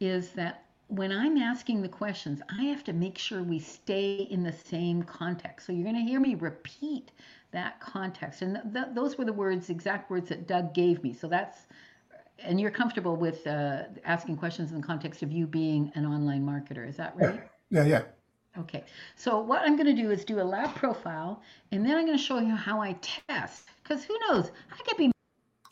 is 0.00 0.30
that 0.30 0.64
when 0.86 1.12
I'm 1.12 1.36
asking 1.36 1.82
the 1.82 1.88
questions, 1.88 2.40
I 2.58 2.64
have 2.64 2.82
to 2.84 2.94
make 2.94 3.18
sure 3.18 3.42
we 3.42 3.58
stay 3.58 4.26
in 4.30 4.42
the 4.42 4.52
same 4.52 5.02
context. 5.02 5.66
So 5.66 5.72
you're 5.72 5.84
going 5.84 5.96
to 5.96 6.10
hear 6.10 6.18
me 6.18 6.34
repeat 6.34 7.10
that 7.50 7.80
context, 7.80 8.42
and 8.42 8.54
th- 8.54 8.74
th- 8.74 8.94
those 8.94 9.16
were 9.16 9.24
the 9.24 9.32
words, 9.32 9.70
exact 9.70 10.10
words 10.10 10.28
that 10.28 10.46
Doug 10.46 10.74
gave 10.74 11.02
me. 11.02 11.12
So 11.14 11.28
that's 11.28 11.66
and 12.44 12.60
you're 12.60 12.70
comfortable 12.70 13.16
with 13.16 13.46
uh, 13.46 13.84
asking 14.04 14.36
questions 14.36 14.70
in 14.70 14.80
the 14.80 14.86
context 14.86 15.22
of 15.22 15.32
you 15.32 15.46
being 15.46 15.90
an 15.94 16.06
online 16.06 16.44
marketer. 16.44 16.88
Is 16.88 16.96
that 16.96 17.16
right? 17.16 17.40
yeah, 17.70 17.84
yeah. 17.84 18.02
Okay, 18.58 18.84
so 19.14 19.40
what 19.40 19.62
I'm 19.62 19.76
going 19.76 19.94
to 19.94 20.02
do 20.02 20.10
is 20.10 20.24
do 20.24 20.40
a 20.40 20.42
lab 20.42 20.74
profile, 20.74 21.42
and 21.70 21.84
then 21.84 21.96
I'm 21.96 22.06
going 22.06 22.18
to 22.18 22.22
show 22.22 22.38
you 22.38 22.54
how 22.54 22.80
I 22.80 22.96
test. 23.28 23.68
Because 23.82 24.04
who 24.04 24.18
knows, 24.28 24.50
I 24.72 24.82
could 24.82 24.96
be 24.96 25.12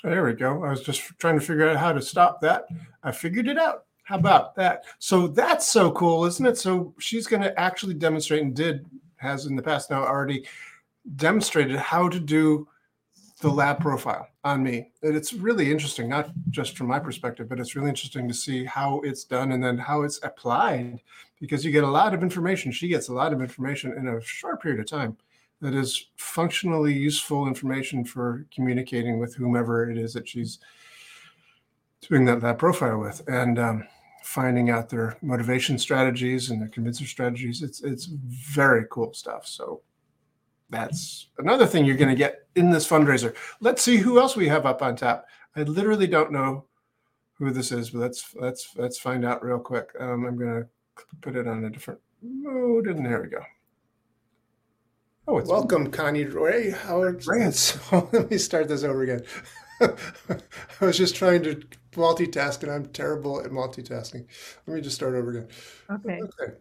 There 0.05 0.25
we 0.25 0.35
go. 0.35 0.63
I 0.63 0.71
was 0.71 0.83
just 0.83 1.01
trying 1.19 1.39
to 1.39 1.45
figure 1.45 1.69
out 1.69 1.77
how 1.77 1.93
to 1.93 2.01
stop 2.01 2.41
that. 2.43 2.67
I 3.03 3.13
figured 3.13 3.49
it 3.49 3.59
out. 3.59 3.85
How 4.05 4.17
about 4.17 4.55
that? 4.55 4.85
So 5.01 5.27
that's 5.27 5.67
so 5.67 5.91
cool, 5.91 6.27
isn't 6.27 6.47
it? 6.47 6.59
So 6.59 6.95
she's 6.99 7.27
going 7.27 7.43
to 7.43 7.59
actually 7.59 7.95
demonstrate 7.95 8.43
and 8.43 8.55
did, 8.55 8.87
has 9.17 9.47
in 9.47 9.57
the 9.57 9.63
past 9.63 9.91
now 9.91 10.05
already 10.05 10.47
demonstrated 11.15 11.77
how 11.77 12.09
to 12.09 12.19
do 12.19 12.69
the 13.41 13.49
lab 13.49 13.81
profile 13.81 14.29
on 14.45 14.63
me. 14.63 14.91
And 15.03 15.15
it's 15.15 15.33
really 15.33 15.71
interesting, 15.71 16.09
not 16.09 16.31
just 16.51 16.77
from 16.77 16.87
my 16.87 16.99
perspective, 16.99 17.49
but 17.49 17.61
it's 17.61 17.77
really 17.77 17.91
interesting 17.91 18.27
to 18.29 18.35
see 18.35 18.65
how 18.65 19.01
it's 19.01 19.25
done 19.25 19.53
and 19.53 19.63
then 19.63 19.77
how 19.77 20.03
it's 20.03 20.19
applied 20.23 21.01
because 21.39 21.65
you 21.65 21.71
get 21.71 21.85
a 21.85 21.91
lot 21.91 22.15
of 22.15 22.23
information. 22.23 22.73
She 22.73 22.89
gets 22.89 23.09
a 23.09 23.13
lot 23.13 23.33
of 23.33 23.43
information 23.43 23.93
in 23.93 24.09
a 24.09 24.21
short 24.23 24.63
period 24.63 24.81
of 24.81 24.87
time 24.87 25.17
that 25.61 25.75
is 25.75 26.07
functionally 26.17 26.95
useful 26.95 27.47
information 27.47 28.05
for 28.05 28.47
communicating 28.55 29.19
with 29.19 29.35
whomever 29.35 29.91
it 29.91 29.99
is 29.99 30.13
that 30.15 30.29
she's 30.29 30.59
doing 32.01 32.25
that, 32.27 32.43
lab 32.43 32.59
profile 32.59 32.99
with 32.99 33.27
and 33.29 33.59
um, 33.59 33.87
finding 34.23 34.71
out 34.71 34.89
their 34.89 35.17
motivation 35.23 35.79
strategies 35.79 36.51
and 36.51 36.61
their 36.61 36.69
convincer 36.69 37.07
strategies. 37.07 37.63
It's 37.63 37.83
it's 37.83 38.07
very 38.07 38.87
cool 38.91 39.13
stuff. 39.15 39.47
So 39.47 39.83
that's 40.71 41.29
another 41.39 41.67
thing 41.67 41.85
you're 41.85 41.97
going 41.97 42.11
to 42.11 42.17
get 42.17 42.47
in 42.55 42.71
this 42.71 42.89
fundraiser. 42.89 43.35
Let's 43.61 43.83
see 43.83 43.99
who 43.99 44.19
else 44.19 44.37
we 44.37 44.49
have 44.49 44.67
up 44.67 44.83
on 44.83 44.97
top. 44.97 45.27
I 45.55 45.63
literally 45.63 46.07
don't 46.07 46.33
know 46.33 46.65
who 47.35 47.51
this 47.51 47.73
is, 47.73 47.91
but 47.91 48.01
let's 48.01 48.35
let's 48.35 48.75
let's 48.77 48.99
find 48.99 49.25
out 49.25 49.45
real 49.45 49.59
quick. 49.59 49.91
Um, 49.99 50.25
I'm 50.27 50.37
going 50.37 50.63
to 50.63 50.69
put 51.21 51.37
it 51.37 51.47
on 51.47 51.65
a 51.65 51.71
different 51.71 52.01
mode, 52.23 52.89
and 52.89 53.05
there 53.05 53.23
we 53.23 53.29
go. 53.29 53.43
Oh, 55.29 55.39
it's 55.39 55.51
welcome, 55.51 55.91
Connie 55.91 56.25
Roy 56.25 56.73
Howard. 56.73 57.27
Ray. 57.27 57.51
Let 57.93 58.31
me 58.31 58.39
start 58.39 58.69
this 58.69 58.85
over 58.85 59.03
again. 59.03 59.23
I 59.81 60.85
was 60.85 60.97
just 60.97 61.17
trying 61.17 61.43
to 61.43 61.63
multitask 61.93 62.63
and 62.63 62.71
I'm 62.71 62.87
terrible 62.87 63.41
at 63.41 63.51
multitasking. 63.51 64.27
Let 64.67 64.75
me 64.75 64.81
just 64.81 64.95
start 64.95 65.15
over 65.15 65.31
again. 65.31 65.49
Okay. 65.91 66.21
Okay, 66.23 66.55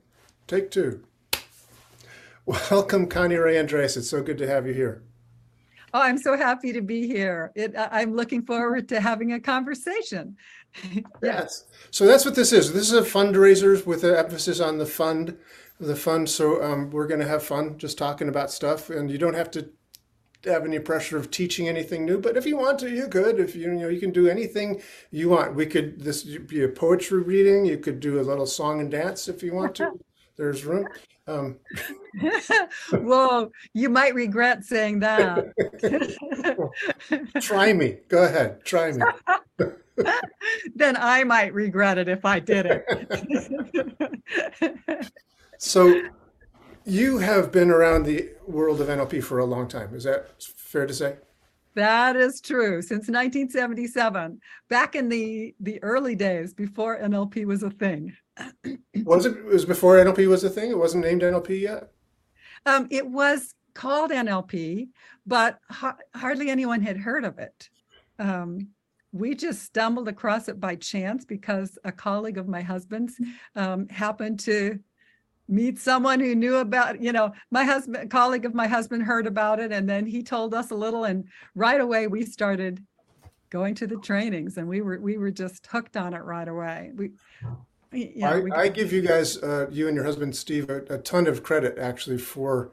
take 0.47 0.71
two. 0.71 1.03
Welcome, 2.45 3.07
Connirae 3.07 3.59
Andreas. 3.59 3.97
It's 3.97 4.09
so 4.09 4.21
good 4.21 4.37
to 4.37 4.47
have 4.47 4.67
you 4.67 4.73
here. 4.73 5.01
Oh, 5.95 6.01
I'm 6.01 6.17
so 6.17 6.37
happy 6.37 6.73
to 6.73 6.81
be 6.81 7.07
here. 7.07 7.51
It, 7.55 7.73
I'm 7.77 8.15
looking 8.15 8.45
forward 8.45 8.87
to 8.89 8.99
having 8.99 9.33
a 9.33 9.39
conversation. 9.39 10.37
Yes. 11.23 11.63
So 11.89 12.05
that's 12.05 12.25
what 12.25 12.35
this 12.35 12.51
is. 12.51 12.73
This 12.73 12.91
is 12.91 12.93
a 12.93 13.01
fundraiser 13.01 13.83
with 13.85 14.03
an 14.03 14.13
emphasis 14.13 14.59
on 14.59 14.77
the 14.77 14.85
fund, 14.85 15.37
the 15.79 15.95
fund. 15.95 16.29
So 16.29 16.61
um, 16.61 16.89
we're 16.89 17.07
going 17.07 17.21
to 17.21 17.27
have 17.27 17.43
fun 17.43 17.77
just 17.77 17.97
talking 17.97 18.27
about 18.27 18.51
stuff, 18.51 18.89
and 18.89 19.09
you 19.09 19.17
don't 19.17 19.35
have 19.35 19.49
to 19.51 19.69
have 20.43 20.65
any 20.65 20.79
pressure 20.79 21.15
of 21.15 21.31
teaching 21.31 21.69
anything 21.69 22.05
new. 22.05 22.19
But 22.19 22.35
if 22.35 22.45
you 22.45 22.57
want 22.57 22.79
to, 22.79 22.89
you 22.89 23.07
could. 23.07 23.39
If 23.39 23.55
you 23.55 23.71
you 23.71 23.79
know, 23.79 23.87
you 23.87 24.01
can 24.01 24.11
do 24.11 24.27
anything 24.27 24.81
you 25.11 25.29
want. 25.29 25.55
We 25.55 25.65
could 25.65 26.01
this 26.01 26.23
be 26.23 26.63
a 26.63 26.67
poetry 26.67 27.21
reading. 27.21 27.65
You 27.65 27.77
could 27.77 28.01
do 28.01 28.19
a 28.19 28.23
little 28.23 28.45
song 28.45 28.81
and 28.81 28.91
dance 28.91 29.29
if 29.29 29.41
you 29.41 29.53
want 29.53 29.75
to. 29.75 29.93
There's 30.35 30.65
room. 30.65 30.85
Um, 31.27 31.57
Whoa, 32.91 33.51
you 33.73 33.89
might 33.89 34.13
regret 34.13 34.63
saying 34.63 34.99
that. 34.99 35.45
try 37.41 37.73
me. 37.73 37.97
Go 38.09 38.23
ahead. 38.23 38.63
Try 38.63 38.91
me. 38.91 39.03
then 40.75 40.97
I 40.97 41.23
might 41.23 41.53
regret 41.53 41.97
it 41.97 42.07
if 42.07 42.25
I 42.25 42.39
did 42.39 42.67
it. 42.67 42.85
So 45.57 46.01
you 46.85 47.17
have 47.17 47.51
been 47.51 47.71
around 47.71 48.03
the 48.03 48.29
world 48.47 48.81
of 48.81 48.87
NLP 48.87 49.23
for 49.23 49.39
a 49.39 49.45
long 49.45 49.67
time. 49.67 49.95
Is 49.95 50.03
that 50.03 50.43
fair 50.43 50.85
to 50.85 50.93
say? 50.93 51.15
that 51.75 52.15
is 52.15 52.41
true. 52.41 52.81
Since 52.81 53.09
1977, 53.09 54.39
back 54.69 54.95
in 54.95 55.09
the 55.09 55.53
the 55.59 55.81
early 55.83 56.15
days 56.15 56.53
before 56.53 56.99
NLP 56.99 57.45
was 57.45 57.63
a 57.63 57.69
thing. 57.69 58.15
Was 59.05 59.25
it, 59.25 59.37
it 59.37 59.45
was 59.45 59.65
before 59.65 59.95
NLP 59.95 60.27
was 60.27 60.43
a 60.43 60.49
thing? 60.49 60.69
It 60.69 60.77
wasn't 60.77 61.05
named 61.05 61.21
NLP 61.21 61.61
yet? 61.61 61.91
Um, 62.65 62.87
it 62.89 63.07
was 63.07 63.53
called 63.73 64.11
NLP, 64.11 64.89
but 65.25 65.59
ha- 65.69 65.97
hardly 66.15 66.49
anyone 66.49 66.81
had 66.81 66.97
heard 66.97 67.25
of 67.25 67.37
it. 67.39 67.69
Um, 68.17 68.69
we 69.11 69.35
just 69.35 69.63
stumbled 69.63 70.07
across 70.07 70.49
it 70.49 70.59
by 70.59 70.75
chance 70.75 71.23
because 71.23 71.77
a 71.83 71.91
colleague 71.91 72.37
of 72.37 72.47
my 72.47 72.61
husband's 72.61 73.15
um, 73.55 73.87
happened 73.89 74.39
to 74.41 74.79
meet 75.47 75.79
someone 75.79 76.19
who 76.19 76.35
knew 76.35 76.57
about, 76.57 77.01
you 77.01 77.11
know, 77.11 77.31
my 77.51 77.63
husband, 77.63 78.09
colleague 78.09 78.45
of 78.45 78.53
my 78.53 78.67
husband 78.67 79.03
heard 79.03 79.27
about 79.27 79.59
it, 79.59 79.71
and 79.71 79.87
then 79.87 80.05
he 80.05 80.23
told 80.23 80.53
us 80.53 80.71
a 80.71 80.75
little, 80.75 81.03
and 81.03 81.25
right 81.53 81.79
away 81.79 82.07
we 82.07 82.25
started 82.25 82.83
going 83.49 83.75
to 83.75 83.87
the 83.87 83.97
trainings, 83.97 84.57
and 84.57 84.67
we 84.67 84.81
were 84.81 84.99
we 84.99 85.17
were 85.17 85.31
just 85.31 85.67
hooked 85.67 85.95
on 85.95 86.13
it 86.13 86.23
right 86.23 86.47
away. 86.47 86.91
We, 86.95 87.11
know, 87.91 88.47
I, 88.55 88.61
I 88.63 88.67
give 88.69 88.91
you 88.91 89.01
guys, 89.01 89.37
uh, 89.37 89.67
you 89.71 89.87
and 89.87 89.95
your 89.95 90.05
husband 90.05 90.35
Steve, 90.35 90.69
a, 90.69 90.77
a 90.89 90.97
ton 90.97 91.27
of 91.27 91.43
credit 91.43 91.77
actually 91.77 92.17
for 92.17 92.71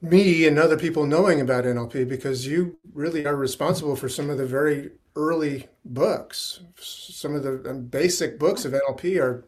me 0.00 0.46
and 0.46 0.58
other 0.58 0.76
people 0.76 1.06
knowing 1.06 1.40
about 1.40 1.64
NLP 1.64 2.08
because 2.08 2.46
you 2.46 2.78
really 2.92 3.26
are 3.26 3.36
responsible 3.36 3.96
for 3.96 4.08
some 4.08 4.28
of 4.30 4.38
the 4.38 4.46
very 4.46 4.90
early 5.16 5.68
books. 5.84 6.60
Some 6.78 7.34
of 7.34 7.42
the 7.42 7.70
um, 7.70 7.84
basic 7.86 8.38
books 8.38 8.64
of 8.64 8.72
NLP 8.72 9.20
are 9.20 9.46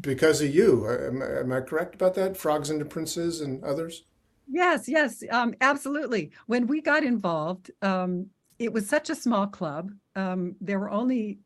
because 0.00 0.40
of 0.40 0.54
you. 0.54 0.88
Am, 0.88 1.22
I- 1.22 1.40
am 1.40 1.52
I 1.52 1.60
correct 1.60 1.94
about 1.94 2.14
that? 2.14 2.36
Frogs 2.36 2.70
into 2.70 2.84
Princes 2.84 3.40
and 3.40 3.62
others? 3.64 4.04
Yes, 4.48 4.88
yes, 4.88 5.24
um, 5.30 5.54
absolutely. 5.60 6.30
When 6.46 6.66
we 6.68 6.80
got 6.80 7.02
involved, 7.02 7.72
um, 7.82 8.26
it 8.58 8.72
was 8.72 8.88
such 8.88 9.10
a 9.10 9.14
small 9.14 9.48
club. 9.48 9.90
Um, 10.16 10.56
there 10.62 10.80
were 10.80 10.90
only 10.90 11.38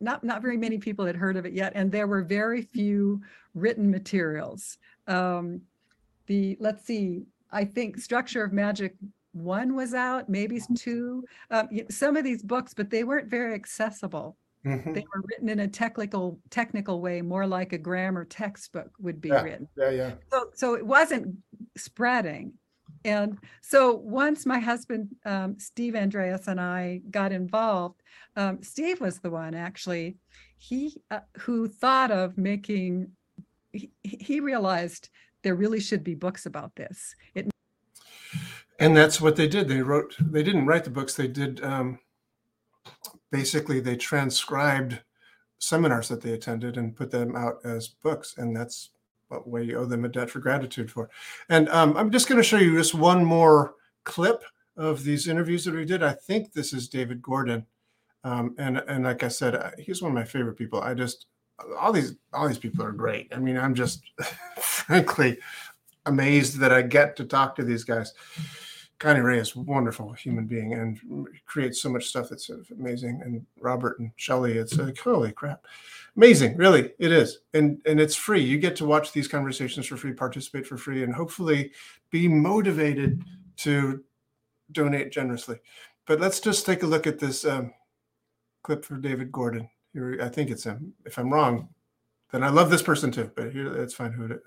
not 0.00 0.24
not 0.24 0.42
very 0.42 0.56
many 0.58 0.78
people 0.78 1.06
had 1.06 1.16
heard 1.16 1.36
of 1.36 1.46
it 1.46 1.52
yet, 1.52 1.72
and 1.76 1.90
there 1.90 2.08
were 2.08 2.22
very 2.22 2.60
few 2.62 3.22
written 3.54 3.90
materials. 3.90 4.78
Um, 5.06 5.62
the 6.26 6.56
let's 6.60 6.84
see, 6.84 7.22
I 7.52 7.64
think 7.64 7.98
Structure 7.98 8.42
of 8.44 8.52
Magic 8.52 8.94
one 9.32 9.74
was 9.76 9.94
out, 9.94 10.28
maybe 10.28 10.60
two. 10.74 11.24
Um, 11.50 11.68
some 11.88 12.16
of 12.16 12.24
these 12.24 12.42
books, 12.42 12.74
but 12.74 12.90
they 12.90 13.04
weren't 13.04 13.28
very 13.30 13.54
accessible. 13.54 14.36
Mhm. 14.64 14.94
They 14.94 15.04
were 15.14 15.22
written 15.28 15.48
in 15.48 15.60
a 15.60 15.68
technical 15.68 16.40
technical 16.50 17.00
way, 17.00 17.22
more 17.22 17.46
like 17.46 17.72
a 17.72 17.78
grammar 17.78 18.24
textbook 18.24 18.90
would 18.98 19.20
be 19.20 19.28
Yeah. 19.28 19.42
written 19.42 19.68
Yeah, 19.76 19.90
yeah. 19.90 20.14
so 20.32 20.50
so 20.54 20.74
it 20.74 20.84
wasn't 20.84 21.36
spreading 21.76 22.54
and 23.06 23.38
so 23.62 23.94
once 23.94 24.44
my 24.44 24.58
husband 24.58 25.08
um, 25.24 25.58
steve 25.58 25.94
andreas 25.94 26.48
and 26.48 26.60
i 26.60 27.00
got 27.10 27.32
involved 27.32 28.02
um, 28.36 28.62
steve 28.62 29.00
was 29.00 29.18
the 29.20 29.30
one 29.30 29.54
actually 29.54 30.16
he 30.58 31.00
uh, 31.10 31.20
who 31.38 31.66
thought 31.68 32.10
of 32.10 32.36
making 32.36 33.10
he, 33.72 33.90
he 34.02 34.40
realized 34.40 35.08
there 35.42 35.54
really 35.54 35.80
should 35.80 36.04
be 36.04 36.14
books 36.14 36.46
about 36.46 36.74
this 36.76 37.14
it 37.34 37.46
And 38.78 38.96
that's 38.96 39.20
what 39.20 39.36
they 39.36 39.48
did. 39.48 39.68
They 39.68 39.80
wrote, 39.80 40.14
they 40.20 40.42
didn't 40.42 40.66
write 40.66 40.84
the 40.84 40.90
books. 40.90 41.14
They 41.14 41.28
did, 41.28 41.62
um, 41.64 41.98
basically, 43.30 43.80
they 43.80 43.96
transcribed 43.96 45.00
seminars 45.58 46.08
that 46.08 46.20
they 46.20 46.32
attended 46.32 46.76
and 46.76 46.96
put 46.96 47.10
them 47.10 47.34
out 47.34 47.56
as 47.64 47.88
books. 47.88 48.34
And 48.36 48.54
that's 48.54 48.90
what 49.28 49.64
you 49.64 49.76
owe 49.78 49.84
them 49.84 50.04
a 50.04 50.08
debt 50.08 50.30
for 50.30 50.40
gratitude 50.40 50.90
for. 50.90 51.10
And 51.48 51.68
um, 51.68 51.96
I'm 51.96 52.10
just 52.10 52.28
going 52.28 52.38
to 52.38 52.46
show 52.46 52.58
you 52.58 52.76
just 52.76 52.94
one 52.94 53.24
more 53.24 53.74
clip 54.04 54.42
of 54.76 55.04
these 55.04 55.28
interviews 55.28 55.64
that 55.64 55.74
we 55.74 55.84
did. 55.84 56.02
I 56.02 56.12
think 56.12 56.52
this 56.52 56.72
is 56.72 56.88
David 56.88 57.22
Gordon. 57.22 57.66
Um, 58.24 58.54
and, 58.58 58.78
and 58.78 59.04
like 59.04 59.22
I 59.22 59.28
said, 59.28 59.74
he's 59.78 60.02
one 60.02 60.10
of 60.10 60.14
my 60.14 60.24
favorite 60.24 60.56
people. 60.56 60.80
I 60.80 60.94
just, 60.94 61.26
all 61.78 61.92
these, 61.92 62.16
all 62.32 62.48
these 62.48 62.58
people 62.58 62.84
are 62.84 62.92
great. 62.92 63.32
I 63.34 63.38
mean, 63.38 63.56
I'm 63.56 63.74
just 63.74 64.02
frankly 64.60 65.38
amazed 66.04 66.58
that 66.58 66.72
I 66.72 66.82
get 66.82 67.16
to 67.16 67.24
talk 67.24 67.56
to 67.56 67.64
these 67.64 67.84
guys. 67.84 68.12
Connirae 68.98 69.40
is 69.40 69.54
a 69.54 69.60
wonderful 69.60 70.12
human 70.12 70.46
being 70.46 70.72
and 70.72 71.28
creates 71.44 71.82
so 71.82 71.90
much 71.90 72.06
stuff 72.06 72.30
that's 72.30 72.50
amazing. 72.70 73.20
And 73.22 73.44
Robert 73.60 73.98
and 73.98 74.10
Shelley, 74.16 74.56
it's 74.56 74.76
like, 74.78 74.98
holy 74.98 75.32
crap. 75.32 75.66
Amazing, 76.16 76.56
really, 76.56 76.92
it 76.98 77.12
is. 77.12 77.40
And 77.52 77.78
and 77.84 78.00
it's 78.00 78.16
free. 78.16 78.40
You 78.40 78.58
get 78.58 78.74
to 78.76 78.86
watch 78.86 79.12
these 79.12 79.28
conversations 79.28 79.86
for 79.86 79.98
free, 79.98 80.12
participate 80.12 80.66
for 80.66 80.78
free, 80.78 81.02
and 81.02 81.14
hopefully 81.14 81.72
be 82.10 82.26
motivated 82.26 83.22
to 83.58 84.02
donate 84.72 85.12
generously. 85.12 85.58
But 86.06 86.20
let's 86.20 86.40
just 86.40 86.64
take 86.64 86.82
a 86.82 86.86
look 86.86 87.06
at 87.06 87.18
this 87.18 87.44
um, 87.44 87.74
clip 88.62 88.84
for 88.84 88.96
David 88.96 89.30
Gordon. 89.30 89.68
Here, 89.92 90.18
I 90.22 90.28
think 90.28 90.50
it's 90.50 90.64
him. 90.64 90.94
If 91.04 91.18
I'm 91.18 91.32
wrong, 91.32 91.68
then 92.32 92.42
I 92.42 92.48
love 92.48 92.70
this 92.70 92.82
person 92.82 93.10
too. 93.10 93.30
But 93.36 93.52
here, 93.52 93.68
that's 93.70 93.94
fine. 93.94 94.12
Who 94.12 94.24
it? 94.24 94.42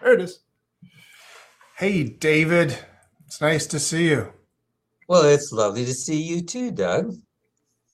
There 0.00 0.14
it 0.14 0.20
is. 0.22 0.40
Hey, 1.76 2.04
David. 2.04 2.78
It's 3.34 3.40
nice 3.40 3.66
to 3.66 3.80
see 3.80 4.10
you. 4.10 4.32
Well, 5.08 5.24
it's 5.24 5.50
lovely 5.50 5.84
to 5.86 5.92
see 5.92 6.22
you 6.22 6.40
too, 6.40 6.70
Doug. 6.70 7.12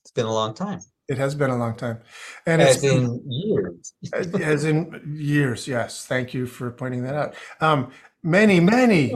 It's 0.01 0.11
been 0.11 0.27
a 0.27 0.31
long 0.31 0.53
time, 0.53 0.81
It 1.07 1.17
has 1.17 1.33
been 1.33 1.49
a 1.49 1.57
long 1.57 1.75
time, 1.75 1.97
and 2.45 2.61
it's 2.61 2.75
as 2.75 2.81
been, 2.83 3.05
in 3.05 3.31
years. 3.31 3.93
as 4.13 4.65
in 4.65 5.01
years. 5.15 5.67
Yes, 5.67 6.05
thank 6.05 6.35
you 6.35 6.45
for 6.45 6.69
pointing 6.69 7.01
that 7.05 7.15
out. 7.15 7.33
Um, 7.59 7.91
many, 8.21 8.59
many 8.59 9.15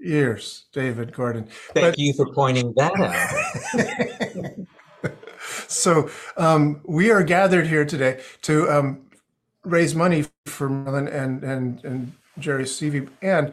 years, 0.00 0.64
David 0.72 1.12
Gordon. 1.12 1.46
Thank 1.74 1.92
But- 1.92 1.98
you 2.00 2.12
for 2.14 2.26
pointing 2.34 2.74
that 2.76 4.66
out. 5.04 5.12
so 5.68 6.10
um, 6.36 6.80
we 6.84 7.12
are 7.12 7.22
gathered 7.22 7.68
here 7.68 7.84
today 7.84 8.20
to 8.42 8.68
um, 8.68 9.06
raise 9.62 9.94
money 9.94 10.24
for 10.46 10.68
Merlin 10.68 11.06
and 11.06 11.44
and 11.44 11.84
and 11.84 12.12
Jerry 12.36 12.66
Stevie, 12.66 13.08
and 13.22 13.52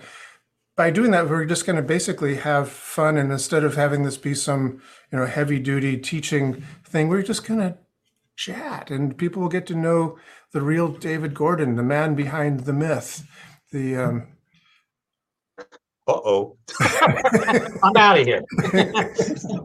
by 0.75 0.89
doing 0.89 1.11
that, 1.11 1.29
we're 1.29 1.45
just 1.45 1.65
going 1.65 1.75
to 1.75 1.81
basically 1.81 2.35
have 2.35 2.69
fun. 2.69 3.17
And 3.17 3.31
instead 3.31 3.63
of 3.63 3.75
having 3.75 4.03
this 4.03 4.17
be 4.17 4.33
some 4.33 4.81
you 5.11 5.19
know 5.19 5.25
heavy 5.25 5.59
duty 5.59 5.97
teaching 5.97 6.63
thing, 6.85 7.09
we're 7.09 7.23
just 7.23 7.45
going 7.45 7.59
to 7.59 7.77
chat, 8.35 8.89
and 8.89 9.17
people 9.17 9.41
will 9.41 9.49
get 9.49 9.67
to 9.67 9.75
know 9.75 10.17
the 10.51 10.61
real 10.61 10.87
David 10.89 11.33
Gordon, 11.33 11.75
the 11.75 11.83
man 11.83 12.15
behind 12.15 12.61
the 12.61 12.73
myth. 12.73 13.25
The 13.71 13.95
um, 13.97 14.27
Uh 16.07 16.19
oh. 16.25 16.57
I'm 16.81 17.95
out 17.95 18.19
of 18.19 18.25
here. 18.25 18.43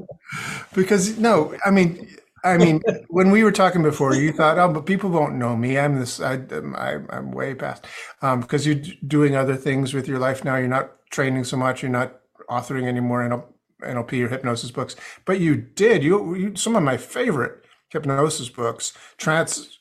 because 0.75 1.19
no, 1.19 1.57
I 1.65 1.71
mean, 1.73 2.09
I 2.45 2.57
mean, 2.57 2.81
when 3.09 3.33
we 3.33 3.43
were 3.43 3.51
talking 3.51 3.83
before, 3.83 4.15
you 4.15 4.33
thought, 4.33 4.59
oh, 4.59 4.73
but 4.73 4.87
people 4.87 5.11
won't 5.11 5.35
know 5.35 5.57
me. 5.57 5.77
I'm 5.77 5.99
this. 5.99 6.21
I, 6.21 6.35
I 6.77 7.01
I'm 7.11 7.33
way 7.33 7.55
past. 7.55 7.87
Um, 8.23 8.41
because 8.41 8.67
you're 8.67 8.81
doing 9.07 9.35
other 9.35 9.57
things 9.57 9.95
with 9.95 10.07
your 10.07 10.21
life 10.21 10.45
now. 10.45 10.57
You're 10.57 10.69
not 10.69 10.93
training 11.11 11.45
so 11.45 11.57
much. 11.57 11.83
You're 11.83 11.91
not 11.91 12.21
authoring 12.51 12.87
anymore 12.87 13.29
NL, 13.29 13.45
NLP 13.83 14.25
or 14.25 14.29
hypnosis 14.29 14.71
books. 14.71 14.97
But 15.25 15.41
you 15.41 15.57
did. 15.57 16.03
You, 16.03 16.35
you 16.35 16.57
some 16.57 16.77
of 16.77 16.83
my 16.83 16.97
favorite 16.97 17.65
hypnosis 17.91 18.49
books. 18.49 18.93
Trans, 19.17 19.79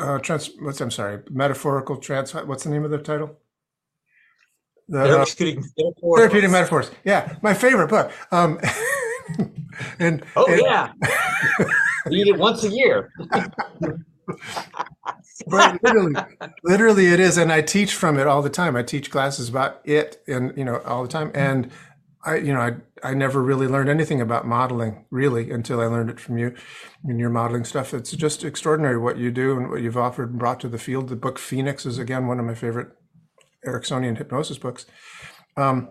uh, 0.00 0.18
trans. 0.18 0.50
What's 0.60 0.80
I'm 0.80 0.90
sorry, 0.90 1.22
metaphorical 1.30 1.96
trans. 1.96 2.32
What's 2.34 2.64
the 2.64 2.70
name 2.70 2.84
of 2.84 2.90
the 2.90 2.98
title? 2.98 3.38
The, 4.88 5.02
uh, 5.02 5.24
Therapeutic 5.24 5.64
metaphors. 5.78 6.18
Therapeutic 6.18 6.50
metaphors. 6.50 6.90
Yeah, 7.04 7.36
my 7.42 7.54
favorite 7.54 7.88
book. 7.88 8.10
Um, 8.32 8.58
and 9.98 10.24
Oh 10.36 10.46
and- 10.46 10.60
yeah. 10.62 10.92
eat 12.10 12.26
it 12.26 12.36
once 12.38 12.64
a 12.64 12.68
year. 12.68 13.12
but 15.46 15.82
literally, 15.82 16.14
literally 16.64 17.06
it 17.08 17.20
is. 17.20 17.36
And 17.36 17.52
I 17.52 17.62
teach 17.62 17.94
from 17.94 18.18
it 18.18 18.26
all 18.26 18.42
the 18.42 18.50
time. 18.50 18.76
I 18.76 18.82
teach 18.82 19.10
classes 19.10 19.48
about 19.48 19.80
it 19.84 20.22
and, 20.26 20.56
you 20.56 20.64
know, 20.64 20.80
all 20.80 21.02
the 21.02 21.08
time. 21.08 21.30
And 21.34 21.70
I, 22.24 22.36
you 22.36 22.52
know, 22.52 22.60
I, 22.60 22.74
I 23.02 23.14
never 23.14 23.42
really 23.42 23.66
learned 23.66 23.88
anything 23.88 24.20
about 24.20 24.46
modeling 24.46 25.06
really 25.10 25.50
until 25.50 25.80
I 25.80 25.86
learned 25.86 26.10
it 26.10 26.20
from 26.20 26.36
you 26.36 26.54
and 27.04 27.18
your 27.18 27.30
modeling 27.30 27.64
stuff. 27.64 27.94
It's 27.94 28.12
just 28.12 28.44
extraordinary 28.44 28.98
what 28.98 29.16
you 29.16 29.30
do 29.30 29.56
and 29.56 29.70
what 29.70 29.80
you've 29.80 29.96
offered 29.96 30.30
and 30.30 30.38
brought 30.38 30.60
to 30.60 30.68
the 30.68 30.78
field. 30.78 31.08
The 31.08 31.16
book 31.16 31.38
Phoenix 31.38 31.86
is 31.86 31.98
again, 31.98 32.26
one 32.26 32.38
of 32.38 32.44
my 32.44 32.54
favorite 32.54 32.90
Ericksonian 33.66 34.18
hypnosis 34.18 34.58
books. 34.58 34.84
Um, 35.56 35.88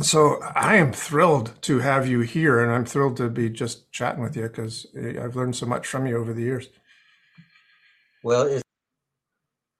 so 0.00 0.40
I 0.54 0.76
am 0.76 0.92
thrilled 0.92 1.60
to 1.62 1.80
have 1.80 2.08
you 2.08 2.20
here 2.20 2.62
and 2.62 2.72
I'm 2.72 2.86
thrilled 2.86 3.18
to 3.18 3.28
be 3.28 3.50
just 3.50 3.92
chatting 3.92 4.22
with 4.22 4.36
you 4.36 4.44
because 4.44 4.86
I've 4.96 5.36
learned 5.36 5.56
so 5.56 5.66
much 5.66 5.86
from 5.86 6.06
you 6.06 6.16
over 6.16 6.32
the 6.32 6.42
years. 6.42 6.68
Well, 8.24 8.44
it's 8.44 8.62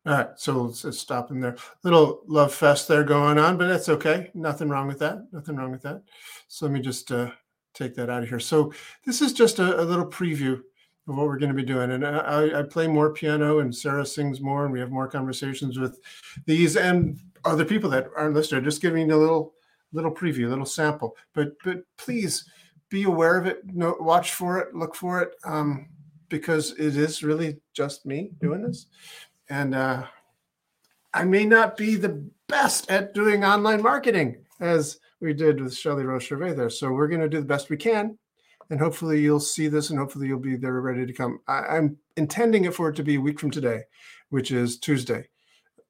All 0.05 0.13
right, 0.13 0.29
so 0.37 0.65
let's, 0.65 0.99
stop 0.99 1.31
in 1.31 1.41
there. 1.41 1.57
Little 1.83 2.21
love 2.27 2.53
fest 2.53 2.87
there 2.89 3.03
going 3.03 3.39
on, 3.39 3.57
but 3.57 3.69
that's 3.69 3.89
okay. 3.89 4.31
Nothing 4.35 4.69
wrong 4.69 4.87
with 4.87 4.99
that. 4.99 5.27
Nothing 5.33 5.57
wrong 5.57 5.71
with 5.71 5.81
that. 5.81 6.03
So 6.49 6.67
let 6.67 6.73
me 6.73 6.81
just 6.81 7.11
uh, 7.11 7.31
take 7.73 7.95
that 7.95 8.11
out 8.11 8.23
of 8.23 8.29
here. 8.29 8.39
So 8.39 8.71
this 9.07 9.23
is 9.23 9.33
just 9.33 9.61
a, 9.61 9.81
a 9.81 9.83
little 9.83 10.07
preview 10.07 10.61
of 11.09 11.17
what 11.17 11.25
we're 11.25 11.39
going 11.39 11.53
to 11.53 11.57
be 11.57 11.65
doing, 11.65 11.93
and 11.93 12.07
I, 12.07 12.61
I 12.61 12.63
play 12.65 12.87
more 12.87 13.15
piano, 13.15 13.61
and 13.61 13.75
Sarah 13.75 14.05
sings 14.05 14.43
more, 14.43 14.65
and 14.65 14.73
we 14.75 14.81
have 14.81 14.91
more 14.91 15.09
conversations 15.09 15.79
with 15.79 15.99
these 16.45 16.77
and 16.77 17.19
other 17.47 17.65
people 17.65 17.89
that 17.91 18.09
aren't 18.15 18.35
listed. 18.35 18.63
Just 18.65 18.83
giving 18.83 19.11
a 19.11 19.17
little 19.17 19.55
little 19.93 20.15
preview, 20.15 20.47
a 20.47 20.49
little 20.49 20.67
sample. 20.67 21.17
But 21.35 21.53
but 21.65 21.79
please 21.97 22.47
be 22.91 23.05
aware 23.05 23.39
of 23.39 23.47
it. 23.47 23.63
Watch 23.73 24.33
for 24.33 24.59
it. 24.59 24.75
Look 24.75 24.95
for 24.95 25.23
it. 25.23 25.33
Um, 25.45 25.89
because 26.35 26.73
it 26.73 26.97
is 26.97 27.23
really 27.23 27.59
just 27.73 28.05
me 28.05 28.31
doing 28.41 28.63
this 28.63 28.87
and 29.49 29.75
uh, 29.75 30.05
I 31.13 31.25
may 31.25 31.45
not 31.45 31.77
be 31.77 31.97
the 31.97 32.29
best 32.49 32.91
at 32.91 33.15
doing 33.15 33.45
online 33.45 33.83
marketing 33.83 34.45
as 34.61 34.99
we 35.21 35.33
did 35.33 35.61
with 35.61 35.77
Shelle 35.77 36.03
Rose 36.03 36.25
Charvet 36.25 36.57
there. 36.57 36.71
So 36.71 36.93
we're 36.93 37.09
going 37.09 37.21
to 37.21 37.29
do 37.29 37.41
the 37.41 37.47
best 37.47 37.71
we 37.71 37.77
can, 37.77 38.19
and 38.71 38.81
hopefully 38.81 39.21
you'll 39.21 39.41
see 39.41 39.69
this, 39.69 39.91
and 39.91 39.99
hopefully 39.99 40.27
you'll 40.27 40.39
be 40.39 40.57
there 40.57 40.81
ready 40.81 41.07
to 41.07 41.13
come. 41.13 41.41
I, 41.47 41.61
I'm 41.61 41.97
intending 42.17 42.65
it 42.65 42.75
for 42.75 42.89
it 42.89 42.97
to 42.97 43.03
be 43.03 43.17
a 43.17 43.21
week 43.21 43.39
from 43.39 43.51
today, 43.51 43.83
which 44.31 44.51
is 44.51 44.79
Tuesday. 44.79 45.29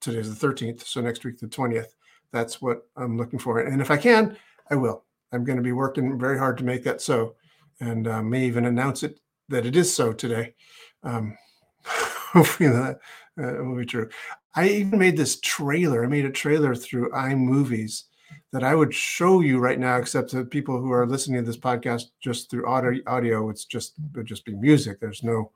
Today's 0.00 0.38
the 0.38 0.46
13th, 0.46 0.84
so 0.84 1.00
next 1.00 1.24
week 1.24 1.38
the 1.38 1.46
20th. 1.46 1.94
That's 2.32 2.60
what 2.60 2.86
I'm 2.96 3.16
looking 3.16 3.38
for, 3.38 3.60
and 3.60 3.80
if 3.80 3.90
I 3.90 3.96
can, 3.96 4.36
I 4.70 4.74
will. 4.76 5.04
I'm 5.32 5.44
going 5.44 5.56
to 5.56 5.62
be 5.62 5.72
working 5.72 6.18
very 6.18 6.38
hard 6.38 6.58
to 6.58 6.64
make 6.64 6.84
that 6.84 7.00
so, 7.00 7.34
and 7.80 8.06
uh, 8.06 8.22
may 8.22 8.44
even 8.44 8.66
announce 8.66 9.02
it 9.02 9.18
that 9.48 9.66
it 9.66 9.76
is 9.76 9.94
so 9.94 10.12
today. 10.12 10.54
Um, 11.02 11.36
hopefully 11.84 12.68
that 12.70 12.98
uh, 13.38 13.64
will 13.64 13.76
be 13.76 13.86
true. 13.86 14.08
I 14.54 14.68
even 14.68 14.98
made 14.98 15.16
this 15.16 15.40
trailer. 15.40 16.04
I 16.04 16.08
made 16.08 16.24
a 16.24 16.30
trailer 16.30 16.74
through 16.74 17.10
iMovies 17.10 18.04
that 18.52 18.64
I 18.64 18.74
would 18.74 18.94
show 18.94 19.40
you 19.40 19.58
right 19.58 19.78
now, 19.78 19.96
except 19.96 20.30
to 20.30 20.44
people 20.44 20.80
who 20.80 20.92
are 20.92 21.06
listening 21.06 21.40
to 21.40 21.46
this 21.46 21.56
podcast 21.56 22.04
just 22.20 22.50
through 22.50 22.68
audio. 22.68 23.02
Audio, 23.06 23.50
it's 23.50 23.64
just 23.64 23.94
it 23.98 24.16
would 24.16 24.26
just 24.26 24.44
be 24.44 24.54
music. 24.54 25.00
There's 25.00 25.22
no 25.22 25.50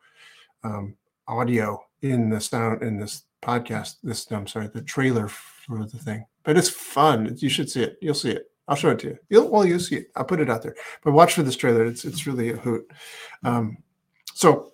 um, 0.64 0.96
audio 1.26 1.80
in 2.02 2.28
the 2.28 2.40
sound 2.40 2.82
in 2.82 2.98
this 2.98 3.24
podcast. 3.42 3.96
This 4.02 4.30
I'm 4.30 4.46
sorry, 4.46 4.68
the 4.68 4.82
trailer 4.82 5.28
for 5.28 5.84
the 5.84 5.98
thing, 5.98 6.24
but 6.42 6.56
it's 6.56 6.70
fun. 6.70 7.36
You 7.38 7.48
should 7.48 7.70
see 7.70 7.82
it. 7.82 7.98
You'll 8.00 8.14
see 8.14 8.32
it. 8.32 8.50
I'll 8.68 8.76
show 8.76 8.90
it 8.90 8.98
to 9.00 9.08
you. 9.08 9.18
You'll 9.30 9.50
well, 9.50 9.64
you'll 9.64 9.80
see 9.80 9.96
it. 9.96 10.10
I'll 10.14 10.24
put 10.24 10.40
it 10.40 10.50
out 10.50 10.62
there. 10.62 10.76
But 11.02 11.12
watch 11.12 11.34
for 11.34 11.42
this 11.42 11.56
trailer. 11.56 11.84
It's 11.86 12.04
it's 12.04 12.26
really 12.26 12.50
a 12.50 12.56
hoot. 12.56 12.90
Um, 13.44 13.78
so 14.34 14.72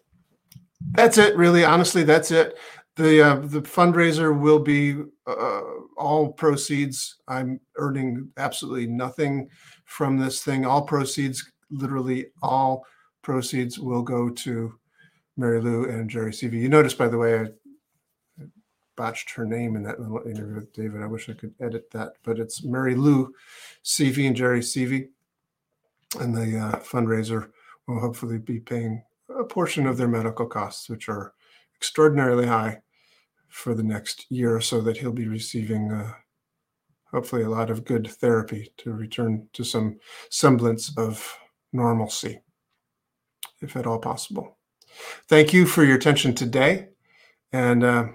that's 0.93 1.17
it. 1.17 1.37
Really, 1.37 1.65
honestly, 1.65 2.03
that's 2.03 2.31
it. 2.31 2.59
The 2.97 3.23
uh, 3.23 3.37
the 3.37 3.63
fundraiser 3.63 4.39
will 4.39 4.59
be 4.59 4.97
uh, 5.27 5.61
all 5.97 6.33
proceeds. 6.33 7.17
I'm 7.29 7.61
earning 7.77 8.31
absolutely 8.37 8.87
nothing 8.87 9.49
from 9.85 10.19
this 10.19 10.43
thing. 10.43 10.67
All 10.67 10.83
proceeds, 10.83 11.53
literally 11.71 12.27
all 12.43 12.85
proceeds, 13.23 13.79
will 13.79 14.03
go 14.03 14.29
to 14.29 14.75
Mary 15.37 15.61
Lou 15.61 15.89
and 15.89 16.11
Jerry 16.11 16.33
Seavey. 16.33 16.61
You 16.61 16.69
notice, 16.69 16.95
by 16.95 17.09
the 17.09 17.19
way, 17.19 17.41
I 17.41 17.47
botched 18.97 19.31
her 19.31 19.45
name 19.45 19.77
in 19.77 19.83
that 19.85 20.01
little 20.01 20.23
interview 20.27 20.57
with 20.57 20.73
David. 20.73 21.03
I 21.03 21.07
wish 21.07 21.29
I 21.29 21.35
could 21.35 21.55
edit 21.61 21.91
that, 21.93 22.15
but 22.23 22.39
it's 22.39 22.65
Mary 22.65 22.95
Lou 22.95 23.33
Seavey 23.85 24.27
and 24.27 24.37
Jerry 24.37 24.61
Seavey, 24.61 25.09
and 26.21 26.37
the 26.37 26.59
uh, 26.59 26.79
fundraiser 26.81 27.51
will 27.87 28.01
hopefully 28.01 28.39
be 28.39 28.61
paying 28.61 29.03
a 29.29 29.45
portion 29.45 29.87
of 29.87 29.97
their 29.97 30.09
medical 30.09 30.47
costs, 30.47 30.89
which 30.89 31.09
are 31.09 31.35
extraordinarily 31.77 32.47
high 32.47 32.81
for 33.49 33.75
the 33.75 33.83
next 33.83 34.27
year 34.31 34.57
or 34.57 34.61
so 34.61 34.81
that 34.81 34.97
he'll 34.97 35.13
be 35.13 35.29
receiving 35.29 35.93
uh, 35.93 36.13
hopefully 37.13 37.43
a 37.43 37.49
lot 37.49 37.71
of 37.71 37.85
good 37.85 38.09
therapy 38.09 38.73
to 38.77 38.93
return 38.93 39.49
to 39.53 39.65
some 39.65 39.99
semblance 40.31 40.97
of 40.99 41.39
normalcy, 41.73 42.41
if 43.61 43.77
at 43.77 43.87
all 43.87 43.99
possible. 43.99 44.59
Thank 45.29 45.53
you 45.53 45.67
for 45.67 45.85
your 45.85 45.97
attention 45.97 46.35
today, 46.35 46.89
and 47.53 47.85
uh, 47.85 48.07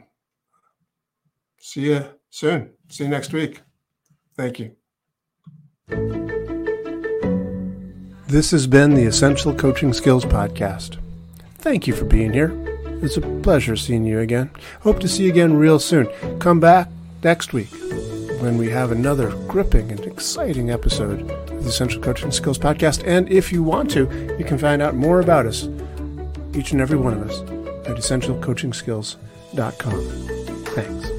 see 1.70 1.82
you 1.82 2.04
soon. 2.30 2.72
See 2.90 3.04
you 3.04 3.10
next 3.10 3.32
week. 3.32 3.62
Thank 4.36 4.60
you. 4.60 4.72
This 8.28 8.52
has 8.52 8.68
been 8.68 8.94
the 8.94 9.06
Essential 9.06 9.56
Coaching 9.56 9.94
Skills 9.94 10.26
Podcast. 10.26 10.98
Thank 11.58 11.88
you 11.88 11.94
for 11.94 12.04
being 12.06 12.34
here. 12.34 12.52
It's 13.02 13.18
a 13.18 13.22
pleasure 13.22 13.76
seeing 13.76 14.06
you 14.06 14.20
again. 14.20 14.52
Hope 14.82 15.00
to 15.00 15.08
see 15.08 15.24
you 15.24 15.30
again 15.30 15.58
real 15.58 15.80
soon. 15.80 16.08
Come 16.40 16.60
back 16.60 16.90
next 17.24 17.54
week 17.54 17.72
when 18.40 18.58
we 18.58 18.70
have 18.70 18.92
another 18.92 19.30
gripping 19.48 19.92
and 19.92 20.02
exciting 20.02 20.70
episode 20.72 21.30
of 21.30 21.64
the 21.64 21.70
Essential 21.70 22.02
Coaching 22.02 22.32
Skills 22.32 22.58
Podcast. 22.58 23.04
And 23.06 23.32
if 23.32 23.52
you 23.52 23.62
want 23.64 23.92
to, 23.92 24.10
you 24.38 24.46
can 24.46 24.58
find 24.58 24.82
out 24.82 24.96
more 24.96 25.20
about 25.20 25.46
us, 25.46 25.68
each 26.56 26.72
and 26.72 26.82
every 26.82 26.98
one 26.98 27.14
of 27.14 27.30
us, 27.30 27.42
at 27.90 27.98
essentialcoachingskills.com. 27.98 30.02
Thanks. 30.66 31.19